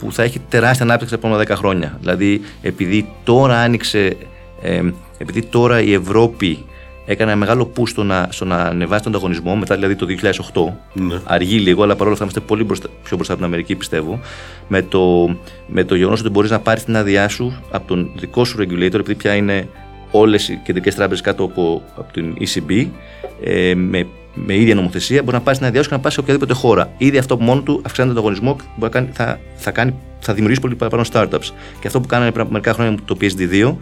που 0.01 0.11
θα 0.11 0.23
έχει 0.23 0.39
τεράστια 0.49 0.85
ανάπτυξη 0.85 1.13
τα 1.13 1.27
επόμενα 1.27 1.55
10 1.55 1.57
χρόνια. 1.57 1.97
Δηλαδή, 1.99 2.41
επειδή 2.61 3.09
τώρα 3.23 3.57
άνοιξε, 3.59 4.17
ε, 4.61 4.81
επειδή 5.17 5.41
τώρα 5.41 5.81
η 5.81 5.93
Ευρώπη 5.93 6.65
έκανε 7.05 7.31
ένα 7.31 7.39
μεγάλο 7.39 7.71
push 7.77 7.87
στο 7.87 8.03
να, 8.03 8.27
στο 8.29 8.45
να 8.45 8.55
ανεβάσει 8.55 9.03
τον 9.03 9.11
ανταγωνισμό, 9.11 9.55
μετά 9.55 9.75
δηλαδή 9.75 9.95
το 9.95 10.05
2008. 10.05 10.73
Ναι. 10.93 11.19
Αργεί 11.23 11.57
λίγο, 11.57 11.83
αλλά 11.83 11.93
παρόλα 11.93 12.11
αυτά 12.11 12.23
είμαστε 12.23 12.39
πολύ 12.39 12.63
μπροστά, 12.63 12.87
πιο 13.03 13.15
μπροστά 13.15 13.33
από 13.33 13.41
την 13.41 13.51
Αμερική, 13.51 13.75
πιστεύω. 13.75 14.19
Με 14.67 14.81
το, 14.81 15.35
με 15.67 15.83
το 15.83 15.95
γεγονός 15.95 16.19
ότι 16.19 16.29
μπορείς 16.29 16.49
να 16.49 16.59
πάρεις 16.59 16.83
την 16.83 16.95
άδειά 16.95 17.27
σου 17.27 17.61
από 17.71 17.87
τον 17.87 18.11
δικό 18.15 18.45
σου 18.45 18.57
regulator, 18.59 18.93
επειδή 18.93 19.15
πια 19.15 19.35
είναι 19.35 19.67
όλες 20.11 20.49
οι 20.49 20.61
κεντρικές 20.63 20.95
τράπεζες 20.95 21.23
κάτω 21.23 21.43
από, 21.43 21.83
από 21.95 22.13
την 22.13 22.35
ECB, 22.39 22.87
ε, 23.43 23.75
με, 23.75 24.07
με 24.34 24.56
ίδια 24.56 24.76
νομοθεσία, 24.76 25.24
μπορεί 25.24 25.36
να 25.36 25.41
πάρει 25.41 25.58
την 25.58 25.65
άδειά 25.65 25.84
σου 25.84 25.89
και 25.89 25.96
να 25.96 26.02
πας 26.02 26.13
σε 26.13 26.20
οποιαδήποτε 26.20 26.54
χώρα. 26.54 26.91
Ήδη 26.98 27.17
αυτό 27.17 27.34
από 27.34 27.44
μόνο 27.44 27.62
του 27.62 27.82
αυξάνει 27.86 28.08
τον 28.10 28.17
ανταγωνισμό 28.17 28.56
και 28.56 28.63
μπορεί 28.78 28.94
να 28.94 29.00
κάνει, 29.00 29.10
θα, 29.13 29.39
θα, 29.56 29.72
κάνει, 29.72 29.94
θα 30.20 30.34
δημιουργήσει 30.34 30.62
πολύ 30.62 30.76
παραπάνω 30.76 31.04
startups. 31.13 31.52
Και 31.80 31.88
αυτό 31.88 32.00
που 32.02 32.08
κάνανε 32.08 32.30
πριν 32.32 32.41
από 32.41 32.52
μερικά 32.52 32.74
χρόνια 32.74 32.91
με 32.91 32.98
το 33.06 33.17
PSD2, 33.22 33.76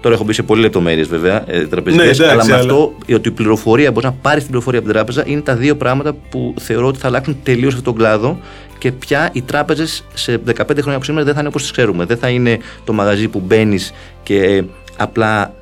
Τώρα 0.00 0.14
έχω 0.14 0.24
μπει 0.24 0.32
σε 0.32 0.42
πολλές 0.42 0.64
λεπτομέρειες 0.64 1.08
βέβαια, 1.08 1.44
ε, 1.46 1.66
τραπεζικές, 1.66 2.06
Ναι, 2.06 2.12
εντάξει, 2.12 2.22
αλλά 2.32 2.44
με 2.44 2.52
αλλά- 2.52 2.60
αυτό 2.60 2.94
ότι 3.14 3.28
η 3.28 3.30
πληροφορία, 3.30 3.90
μπορείς 3.92 4.08
να 4.08 4.14
πάρεις 4.22 4.38
την 4.42 4.50
πληροφορία 4.50 4.78
από 4.78 4.88
την 4.88 4.96
τράπεζα, 4.98 5.22
είναι 5.26 5.40
τα 5.40 5.54
δύο 5.56 5.76
πράγματα 5.76 6.12
που 6.30 6.54
θεωρώ 6.60 6.86
ότι 6.86 6.98
θα 6.98 7.06
αλλάξουν 7.06 7.36
τελείως 7.42 7.74
αυτόν 7.74 7.84
τον 7.84 7.94
κλάδο 8.02 8.38
και 8.78 8.92
πια 8.92 9.30
οι 9.32 9.42
τράπεζες 9.42 10.04
σε 10.14 10.38
15 10.38 10.80
χρόνια 10.80 10.94
από 10.96 11.04
σήμερα 11.04 11.24
δεν 11.24 11.34
θα 11.34 11.40
είναι 11.40 11.48
όπως 11.48 11.62
τις 11.62 11.70
ξέρουμε. 11.70 12.04
Δεν 12.04 12.16
θα 12.16 12.28
είναι 12.28 12.58
το 12.84 12.92
μαγαζί 12.92 13.28
που 13.28 13.42
μπαίνεις 13.46 13.92
και 14.22 14.42
ε, 14.42 14.64
απλά 14.96 15.54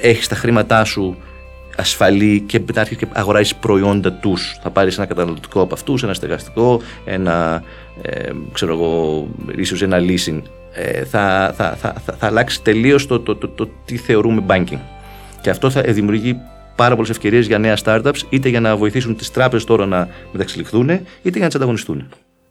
έχεις 0.00 0.28
τα 0.28 0.34
χρήματά 0.34 0.84
σου 0.84 1.16
ασφαλή 1.82 2.40
και 2.40 2.60
μετά 2.66 2.80
αρχίσει 2.80 2.98
και 2.98 3.06
αγοράζεις 3.12 3.54
προϊόντα 3.54 4.12
τους. 4.12 4.58
Θα 4.62 4.70
πάρεις 4.70 4.96
ένα 4.96 5.06
καταναλωτικό 5.06 5.60
από 5.60 5.74
αυτούς, 5.74 6.02
ένα 6.02 6.14
στεγαστικό, 6.14 6.80
ένα 7.04 7.62
ε, 8.02 8.30
ξέρω 8.52 8.72
εγώ, 8.72 9.26
ίσως 9.56 9.82
ένα 9.82 9.98
leasing. 10.00 10.42
Ε, 10.74 11.04
θα, 11.04 11.54
θα, 11.56 11.76
θα, 11.76 11.94
θα, 12.04 12.16
θα 12.18 12.26
αλλάξει 12.26 12.62
τελείως 12.62 13.06
το, 13.06 13.20
το, 13.20 13.36
το, 13.36 13.48
το, 13.48 13.68
τι 13.84 13.96
θεωρούμε 13.96 14.42
banking. 14.48 14.78
Και 15.40 15.50
αυτό 15.50 15.70
θα 15.70 15.80
δημιουργεί 15.80 16.36
πάρα 16.76 16.94
πολλές 16.94 17.10
ευκαιρίες 17.10 17.46
για 17.46 17.58
νέα 17.58 17.76
startups, 17.84 18.18
είτε 18.28 18.48
για 18.48 18.60
να 18.60 18.76
βοηθήσουν 18.76 19.16
τις 19.16 19.30
τράπεζες 19.30 19.64
τώρα 19.66 19.86
να 19.86 20.08
μεταξελιχθούν, 20.32 20.88
είτε 20.88 21.04
για 21.22 21.40
να 21.40 21.46
τις 21.46 21.54
ανταγωνιστούν. 21.54 22.08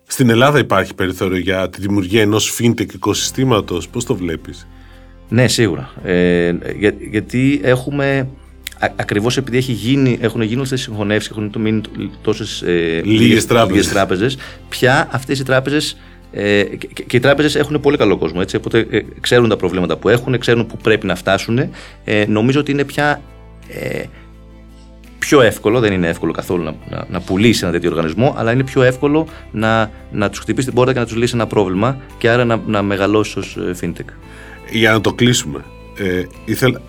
Στην 0.07 0.29
Ελλάδα 0.29 0.59
υπάρχει 0.59 0.95
περιθώριο 0.95 1.37
για 1.37 1.69
τη 1.69 1.81
δημιουργία 1.81 2.21
ενός 2.21 2.59
fintech 2.59 2.93
οικοσυστήματος. 2.93 3.89
Πώς 3.89 4.05
το 4.05 4.15
βλέπεις; 4.15 4.67
Ναι, 5.29 5.47
σίγουρα. 5.47 5.89
Ε, 6.03 6.53
για, 6.77 6.93
γιατί 7.09 7.59
έχουμε. 7.63 8.27
Ακριβώς 8.95 9.37
επειδή 9.37 9.57
έχει 9.57 9.71
γίνει, 9.71 10.17
έχουν 10.21 10.41
γίνει 10.41 10.61
αυτέ 10.61 10.75
τις 10.75 10.83
συγχωνεύσεις, 10.83 11.29
έχουν 11.31 11.51
μείνει 11.59 11.81
τόσες 12.21 12.61
ε, 12.61 13.01
Λίγες 13.03 13.45
τράπεζες. 13.45 13.75
λίγες 13.75 13.89
τράπεζες, 13.91 14.37
πια 14.69 15.07
αυτές 15.11 15.39
οι 15.39 15.43
τράπεζες. 15.43 15.97
Ε, 16.31 16.63
και, 16.63 16.87
και- 16.93 17.03
και 17.03 17.17
οι 17.17 17.19
τράπεζες 17.19 17.55
έχουν 17.55 17.79
πολύ 17.79 17.97
καλό 17.97 18.17
κόσμο. 18.17 18.39
Έτσι, 18.41 18.55
οπότε 18.55 18.87
ε, 18.89 18.99
ξέρουν 19.19 19.49
τα 19.49 19.55
προβλήματα 19.57 19.97
που 19.97 20.09
έχουν, 20.09 20.37
ξέρουν 20.37 20.65
που 20.67 20.77
πρέπει 20.77 21.05
να 21.05 21.15
φτάσουν. 21.15 21.59
Ε, 22.03 22.25
νομίζω 22.27 22.59
ότι 22.59 22.71
είναι 22.71 22.83
πια 22.83 23.21
ε, 23.67 24.03
πιο 25.19 25.41
εύκολο, 25.41 25.79
δεν 25.79 25.93
είναι 25.93 26.07
εύκολο 26.07 26.31
καθόλου 26.31 26.63
να, 26.63 26.73
να, 26.89 27.05
να 27.09 27.19
πουλήσει 27.21 27.63
ένα 27.63 27.71
τέτοιο 27.73 27.89
οργανισμό, 27.89 28.33
αλλά 28.37 28.51
είναι 28.51 28.63
πιο 28.63 28.81
εύκολο 28.83 29.27
να, 29.51 29.91
να 30.11 30.29
τους 30.29 30.39
χτυπήσει 30.39 30.65
την 30.67 30.75
πόρτα 30.75 30.93
και 30.93 30.99
να 30.99 31.05
τους 31.05 31.15
λύσει 31.15 31.31
ένα 31.35 31.47
πρόβλημα 31.47 31.97
και 32.17 32.29
άρα 32.29 32.45
να, 32.45 32.61
να 32.67 32.81
μεγαλώσει 32.81 33.39
ως 33.39 33.57
fintech. 33.81 34.09
Για 34.71 34.91
να 34.91 35.01
το 35.01 35.13
κλείσουμε. 35.13 35.59
Ε, 35.97 36.23
ήθελα, 36.45 36.81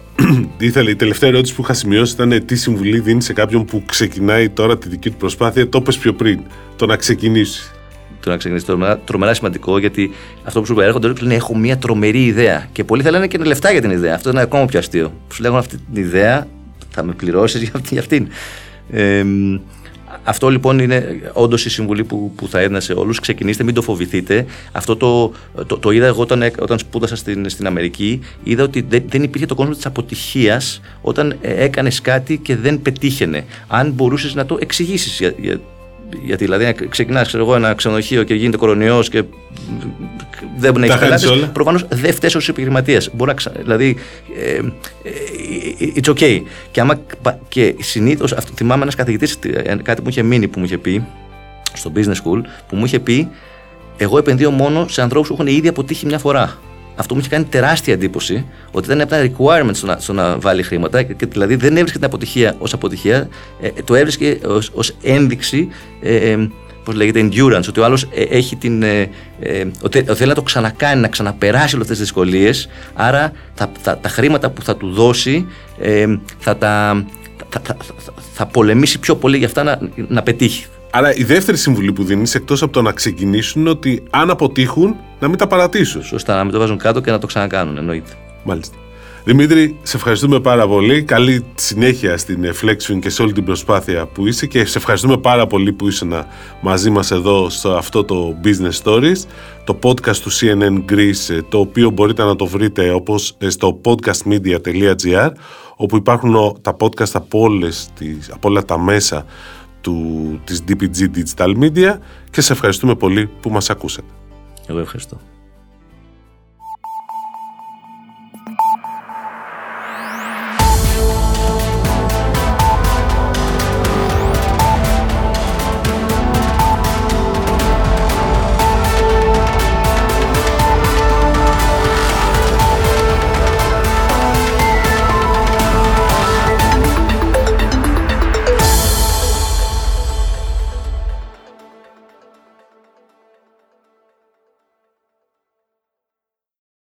ήθελα, 0.59 0.90
η 0.90 0.96
τελευταία 0.96 1.29
ερώτηση 1.31 1.55
που 1.55 1.62
είχα 1.62 1.72
σημειώσει 1.72 2.12
ήταν 2.12 2.33
ε, 2.33 2.40
τι 2.40 2.57
συμβουλή 2.57 3.01
δίνεις 3.01 3.25
σε 3.25 3.33
κάποιον 3.33 3.64
που 3.64 3.83
ξεκινάει 3.87 4.48
τώρα 4.48 4.79
τη 4.79 4.88
δική 4.88 5.11
του 5.11 5.16
προσπάθεια; 5.16 5.68
Το 5.68 5.79
είπες 5.79 5.96
πιο 5.98 6.12
πριν. 6.14 6.40
Το 6.77 6.87
να 6.87 6.96
ξεκινήσεις. 6.96 7.72
το 8.20 8.31
να 8.31 8.37
ξεκινήσεις 8.37 8.66
τρομερά, 8.68 8.98
τρομερά 8.98 9.35
σημαντικό 9.35 9.79
γιατί 9.79 10.11
αυτό 10.44 10.61
που 10.61 10.66
σου 10.66 10.72
είπα, 10.72 10.85
έρχονται 10.85 11.12
και 11.12 11.22
λένε 11.22 11.35
Έχω 11.35 11.57
μια 11.57 11.79
τρομερή 11.79 12.25
ιδέα. 12.25 12.68
Και 12.72 12.85
πολλοί 12.85 13.03
θα 13.03 13.11
λένε 13.11 13.27
και 13.27 13.38
λεφτά 13.38 13.70
για 13.72 13.81
την 13.81 13.90
ιδέα. 13.90 14.14
Αυτό 14.14 14.31
είναι 14.31 14.40
ακόμα 14.40 14.64
πιο 14.64 14.79
αστείο. 14.79 15.12
Που 15.29 15.35
σου 15.35 15.42
λέγουν 15.42 15.59
αυτή 15.59 15.77
την 15.77 16.03
ιδέα, 16.03 16.46
θα 16.90 17.03
με 17.03 17.12
πληρώσεις 17.12 17.61
για, 17.62 17.70
αυτή- 17.75 17.88
για 17.92 18.01
αυτήν. 18.01 18.29
Ε, 18.90 19.25
αυτό 20.24 20.48
λοιπόν 20.48 20.78
είναι 20.78 21.20
όντως 21.32 21.64
η 21.64 21.70
συμβουλή 21.70 22.04
που, 22.04 22.32
που 22.37 22.48
θα 22.48 22.61
έδινα 22.61 22.80
σε 22.80 22.92
όλους. 22.92 23.20
Ξεκινήστε, 23.20 23.64
μην 23.64 23.74
το 23.74 23.82
φοβηθείτε. 23.82 24.46
Αυτό 24.72 24.96
το, 24.96 25.32
το, 25.66 25.78
το 25.78 25.90
είδα 25.90 26.06
εγώ 26.06 26.22
όταν, 26.22 26.42
όταν 26.58 26.78
σπούδασα 26.78 27.16
στην, 27.16 27.48
στην 27.48 27.66
Αμερική. 27.66 28.20
Είδα 28.42 28.62
ότι 28.62 28.80
δεν, 28.88 29.02
δεν 29.08 29.22
υπήρχε 29.22 29.46
το 29.46 29.54
κόσμο 29.54 29.74
της 29.74 29.87
αποτυχίας 29.87 30.80
όταν 31.00 31.37
ε, 31.40 31.64
έκανες 31.64 32.00
κάτι 32.00 32.37
και 32.38 32.56
δεν 32.56 32.82
πετύχαινε. 32.82 33.44
Αν 33.66 33.90
μπορούσες 33.90 34.35
να 34.35 34.46
το 34.46 34.56
εξηγήσεις 34.61 35.18
για, 35.18 35.35
για, 35.38 35.61
γιατί 36.25 36.44
δηλαδή 36.44 36.75
ξεκινάς 36.88 37.35
εγώ 37.35 37.55
ένα 37.55 37.75
ξενοδοχείο 37.75 38.22
και 38.22 38.35
γίνεται 38.35 38.57
κορονοϊός 38.57 39.09
και 39.09 39.22
δεν 40.57 40.72
μπορεί 40.72 40.87
να 40.87 40.94
έχει 40.94 40.98
πελάτε. 40.98 41.51
Προφανώς 41.53 41.87
δεν 41.88 42.14
φταίει 42.14 42.31
ως 42.37 42.48
επιχειρηματίας. 42.48 43.11
Δηλαδή, 43.59 43.96
ε, 44.38 44.55
ε, 44.55 44.62
it's 45.96 46.11
okay. 46.11 46.42
Και, 46.70 46.81
άμα, 46.81 47.01
και 47.48 47.75
συνήθως 47.81 48.35
θυμάμαι 48.55 48.83
ένας 48.83 48.94
καθηγητής, 48.94 49.38
ε, 49.42 49.77
κάτι 49.83 49.96
που 49.96 50.03
μου 50.03 50.09
είχε 50.09 50.22
μείνει 50.22 50.48
που 50.48 50.59
μου 50.59 50.64
είχε 50.64 50.79
πει 50.79 51.05
στο 51.72 51.92
business 51.94 52.14
school, 52.25 52.40
που 52.68 52.77
μου 52.77 52.85
είχε 52.85 52.98
πει 52.98 53.29
εγώ 53.96 54.18
επενδύω 54.18 54.51
μόνο 54.51 54.88
σε 54.88 55.03
ανθρώπους 55.03 55.29
που 55.29 55.35
έχουν 55.35 55.46
ήδη 55.46 55.68
αποτύχει 55.68 56.07
μια 56.07 56.18
φορά 56.18 56.59
αυτό 56.96 57.14
μου 57.14 57.20
είχε 57.20 57.28
κάνει 57.28 57.44
τεράστια 57.44 57.92
εντύπωση 57.92 58.46
ότι 58.70 58.87
δεν 58.87 59.00
έπαιρνε 59.00 59.33
requirement 59.37 59.70
στο 59.72 59.87
να, 59.87 59.98
στο 59.98 60.12
να 60.12 60.38
βάλει 60.38 60.62
χρήματα 60.62 61.02
και 61.02 61.26
δηλαδή 61.26 61.55
δεν 61.55 61.76
έβρισκε 61.76 61.98
την 61.98 62.07
αποτυχία 62.07 62.55
ως 62.59 62.72
αποτυχία, 62.72 63.28
ε, 63.61 63.68
το 63.85 63.94
έβρισκε 63.94 64.38
ως 64.72 64.94
ένδειξη. 65.02 65.68
Ε, 66.02 66.31
ε, 66.31 66.48
Πώς 66.85 66.94
λέγεται, 66.94 67.28
endurance, 67.28 67.68
ότι 67.68 67.81
ο 67.81 67.85
άλλος 67.85 68.02
ε, 68.02 68.22
έχει 68.22 68.57
την. 68.57 68.83
Ε, 68.83 69.11
ε, 69.40 69.64
ότι 69.83 70.02
θέλει 70.02 70.28
να 70.28 70.35
το 70.35 70.42
ξανακάνει, 70.42 71.00
να 71.00 71.09
ξαναπεράσει 71.09 71.74
όλες 71.74 71.90
αυτές 71.90 71.98
τις 71.98 71.98
δυσκολίες. 71.98 72.68
Άρα 72.94 73.33
τα, 73.55 73.70
τα, 73.83 73.98
τα, 73.98 74.09
χρήματα 74.09 74.50
που 74.50 74.62
θα 74.62 74.76
του 74.76 74.90
δώσει 74.90 75.46
θα 76.38 76.57
τα. 76.57 77.05
Θα, 77.48 77.61
θα, 77.64 77.76
θα, 78.33 78.46
πολεμήσει 78.46 78.98
πιο 78.98 79.16
πολύ 79.16 79.37
για 79.37 79.46
αυτά 79.46 79.62
να, 79.62 79.78
να 80.09 80.22
πετύχει. 80.22 80.66
Άρα 80.94 81.14
η 81.14 81.24
δεύτερη 81.24 81.57
συμβουλή 81.57 81.92
που 81.92 82.05
δίνεις, 82.05 82.35
εκτός 82.35 82.62
από 82.62 82.72
το 82.72 82.83
να 82.83 82.92
ξεκινήσουν, 82.92 83.61
είναι 83.61 83.70
ότι 83.70 84.02
αν 84.11 84.31
αποτύχουν, 84.31 84.96
να 85.20 85.28
μην 85.28 85.38
τα 85.38 85.46
παρατήσουν. 85.46 86.02
Σωστά, 86.02 86.37
να 86.37 86.44
μην 86.44 86.52
το 86.52 86.59
βάζουν 86.59 86.78
κάτω 86.78 87.00
και 87.00 87.11
να 87.11 87.18
το 87.18 87.26
ξανακάνουν, 87.26 87.76
εννοείται. 87.76 88.11
Μάλιστα. 88.44 88.76
Δημήτρη, 89.24 89.78
σε 89.83 89.96
ευχαριστούμε 89.96 90.40
πάρα 90.40 90.66
πολύ. 90.66 91.02
Καλή 91.02 91.44
συνέχεια 91.55 92.16
στην 92.16 92.44
Flexwing 92.62 92.98
και 93.00 93.11
σε 93.11 93.22
όλη 93.22 93.33
την 93.33 93.44
προσπάθεια 93.44 94.07
που 94.07 94.26
είσαι 94.26 94.46
και 94.46 94.64
σε 94.64 94.78
ευχαριστούμε 94.78 95.16
πάρα 95.16 95.46
πολύ 95.46 95.72
που 95.72 95.88
είσαι 95.88 96.26
μαζί 96.61 96.90
μας 96.90 97.11
εδώ 97.11 97.50
στο 97.50 97.72
αυτό 97.72 98.05
το 98.05 98.37
Business 98.44 98.83
Stories, 98.83 99.18
το 99.64 99.78
podcast 99.83 100.16
του 100.16 100.33
CNN 100.33 100.92
Greece, 100.92 101.40
το 101.48 101.59
οποίο 101.59 101.90
μπορείτε 101.90 102.24
να 102.24 102.37
το 102.37 102.46
βρείτε 102.46 102.90
όπως 102.90 103.37
στο 103.46 103.81
podcastmedia.gr, 103.85 105.31
όπου 105.76 105.96
υπάρχουν 105.96 106.57
τα 106.62 106.76
podcast 106.81 107.12
από, 107.12 107.40
όλες 107.40 107.88
τις, 107.98 108.31
από 108.33 108.48
όλα 108.48 108.64
τα 108.64 108.78
μέσα 108.78 109.24
του, 109.83 110.40
της 110.45 110.64
DPG 110.68 111.11
Digital 111.16 111.59
Media 111.59 111.99
και 112.31 112.40
σε 112.40 112.53
ευχαριστούμε 112.53 112.95
πολύ 112.95 113.31
που 113.40 113.51
μας 113.51 113.71
ακούσατε. 113.71 114.09
Εγώ 114.66 114.79
ευχαριστώ. 114.79 115.21